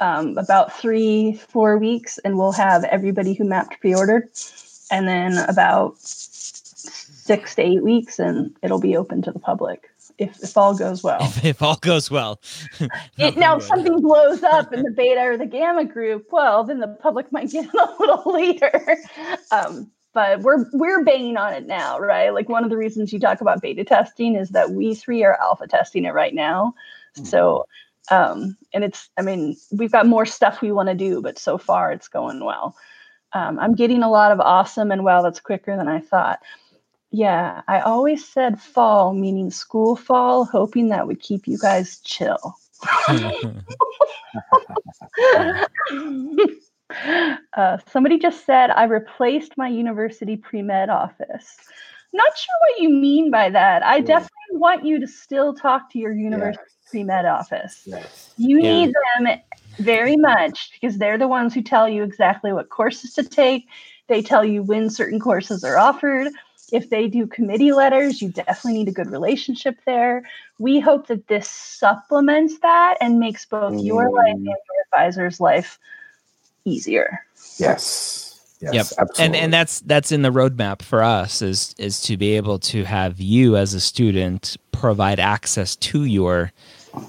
[0.00, 4.28] um, about three four weeks and we'll have everybody who mapped pre-ordered
[4.90, 9.90] and then about six to eight weeks and it'll be open to the public
[10.20, 11.18] if, if all goes well.
[11.22, 12.40] If, if all goes well.
[13.18, 16.78] it, now, if something blows up in the beta or the gamma group, well, then
[16.78, 18.98] the public might get a little later.
[19.50, 22.30] Um, but we're we're banging on it now, right?
[22.30, 25.38] Like one of the reasons you talk about beta testing is that we three are
[25.40, 26.74] alpha testing it right now.
[27.16, 27.26] Mm-hmm.
[27.26, 27.66] So
[28.10, 31.58] um, and it's I mean, we've got more stuff we want to do, but so
[31.58, 32.76] far it's going well.
[33.32, 36.40] Um, I'm getting a lot of awesome and wow, that's quicker than I thought.
[37.12, 42.56] Yeah, I always said fall, meaning school fall, hoping that would keep you guys chill.
[47.56, 51.56] uh, somebody just said, I replaced my university pre med office.
[52.12, 53.84] Not sure what you mean by that.
[53.84, 54.02] I yeah.
[54.02, 57.06] definitely want you to still talk to your university yes.
[57.06, 57.82] med office.
[57.84, 58.32] Yes.
[58.36, 58.62] You yeah.
[58.62, 59.38] need them
[59.78, 63.66] very much because they're the ones who tell you exactly what courses to take.
[64.08, 66.32] They tell you when certain courses are offered
[66.72, 70.22] if they do committee letters, you definitely need a good relationship there.
[70.58, 73.84] We hope that this supplements that and makes both mm.
[73.84, 74.56] your life and your
[74.86, 75.78] advisor's life
[76.64, 77.20] easier.
[77.58, 78.29] Yes.
[78.60, 78.86] Yes, yep.
[78.98, 79.24] absolutely.
[79.24, 82.84] And and that's that's in the roadmap for us is is to be able to
[82.84, 86.52] have you as a student provide access to your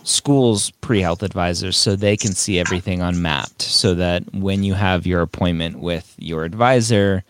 [0.03, 5.07] school's pre-health advisors so they can see everything on Mappd so that when you have
[5.07, 7.23] your appointment with your advisor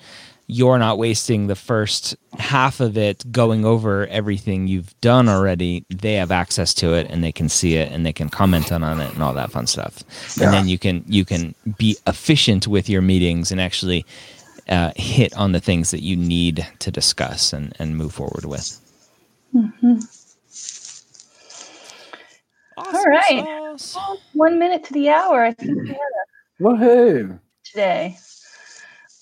[0.53, 5.85] you're not wasting the first half of it going over everything you've done already.
[5.89, 8.83] They have access to it and they can see it and they can comment on,
[8.83, 10.03] on it and all that fun stuff.
[10.35, 10.43] Yeah.
[10.43, 14.05] And then you can you can be efficient with your meetings and actually
[14.67, 18.77] uh, hit on the things that you need to discuss and, and move forward with.
[19.55, 19.99] Mm-hmm.
[22.77, 24.17] Awesome all right, sauce.
[24.33, 25.45] one minute to the hour.
[25.45, 28.17] I think we had a woohoo today.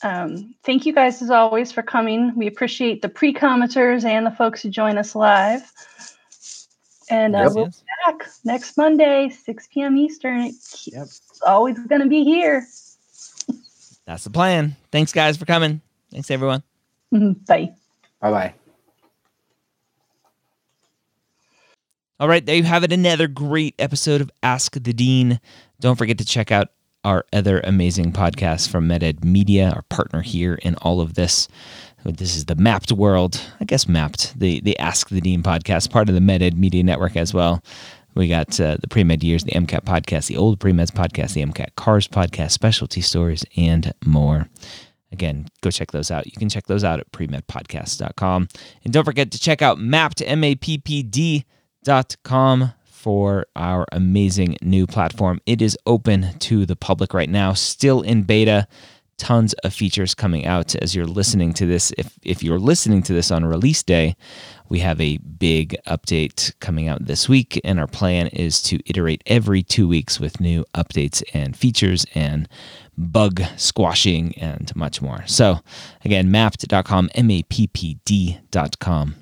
[0.02, 2.34] Um, thank you guys as always for coming.
[2.36, 5.72] We appreciate the pre-commenters and the folks who join us live.
[7.10, 7.72] And uh, yes, we'll be
[8.06, 9.98] back next Monday, 6 p.m.
[9.98, 10.42] Eastern.
[10.42, 11.08] It's yep.
[11.46, 12.66] always going to be here.
[14.06, 14.76] That's the plan.
[14.92, 15.82] Thanks, guys, for coming.
[16.12, 16.64] Thanks, everyone.
[17.14, 17.44] Mm-hmm.
[17.46, 17.74] Bye.
[18.22, 18.54] Bye bye.
[22.20, 22.92] All right, there you have it.
[22.92, 25.40] Another great episode of Ask the Dean.
[25.80, 26.70] Don't forget to check out
[27.04, 31.48] our other amazing podcasts from MedEd Media, our partner here in all of this.
[32.04, 36.10] This is the Mappd World, I guess Mappd, the the Ask the Dean podcast, part
[36.10, 37.64] of the MedEd Media Network as well.
[38.16, 41.34] We got uh, the Pre Med Years, the MCAT podcast, the Old Pre Meds podcast,
[41.34, 44.48] the MCAT Cars podcast, specialty stories, and more.
[45.12, 46.26] Again, go check those out.
[46.28, 48.48] You can check those out at premedpodcast.com.
[48.84, 51.44] And don't forget to check out mappd, M-A-P-P-D.com
[53.00, 55.40] for our amazing new platform.
[55.46, 58.68] It is open to the public right now, still in beta.
[59.18, 61.92] Tons of features coming out as you're listening to this.
[61.98, 64.16] If, if you're listening to this on release day,
[64.70, 69.22] we have a big update coming out this week, and our plan is to iterate
[69.26, 72.48] every two weeks with new updates and features and
[72.98, 75.24] bug squashing and much more.
[75.26, 75.60] So,
[76.06, 79.16] again, mappd.com, M A P P D.com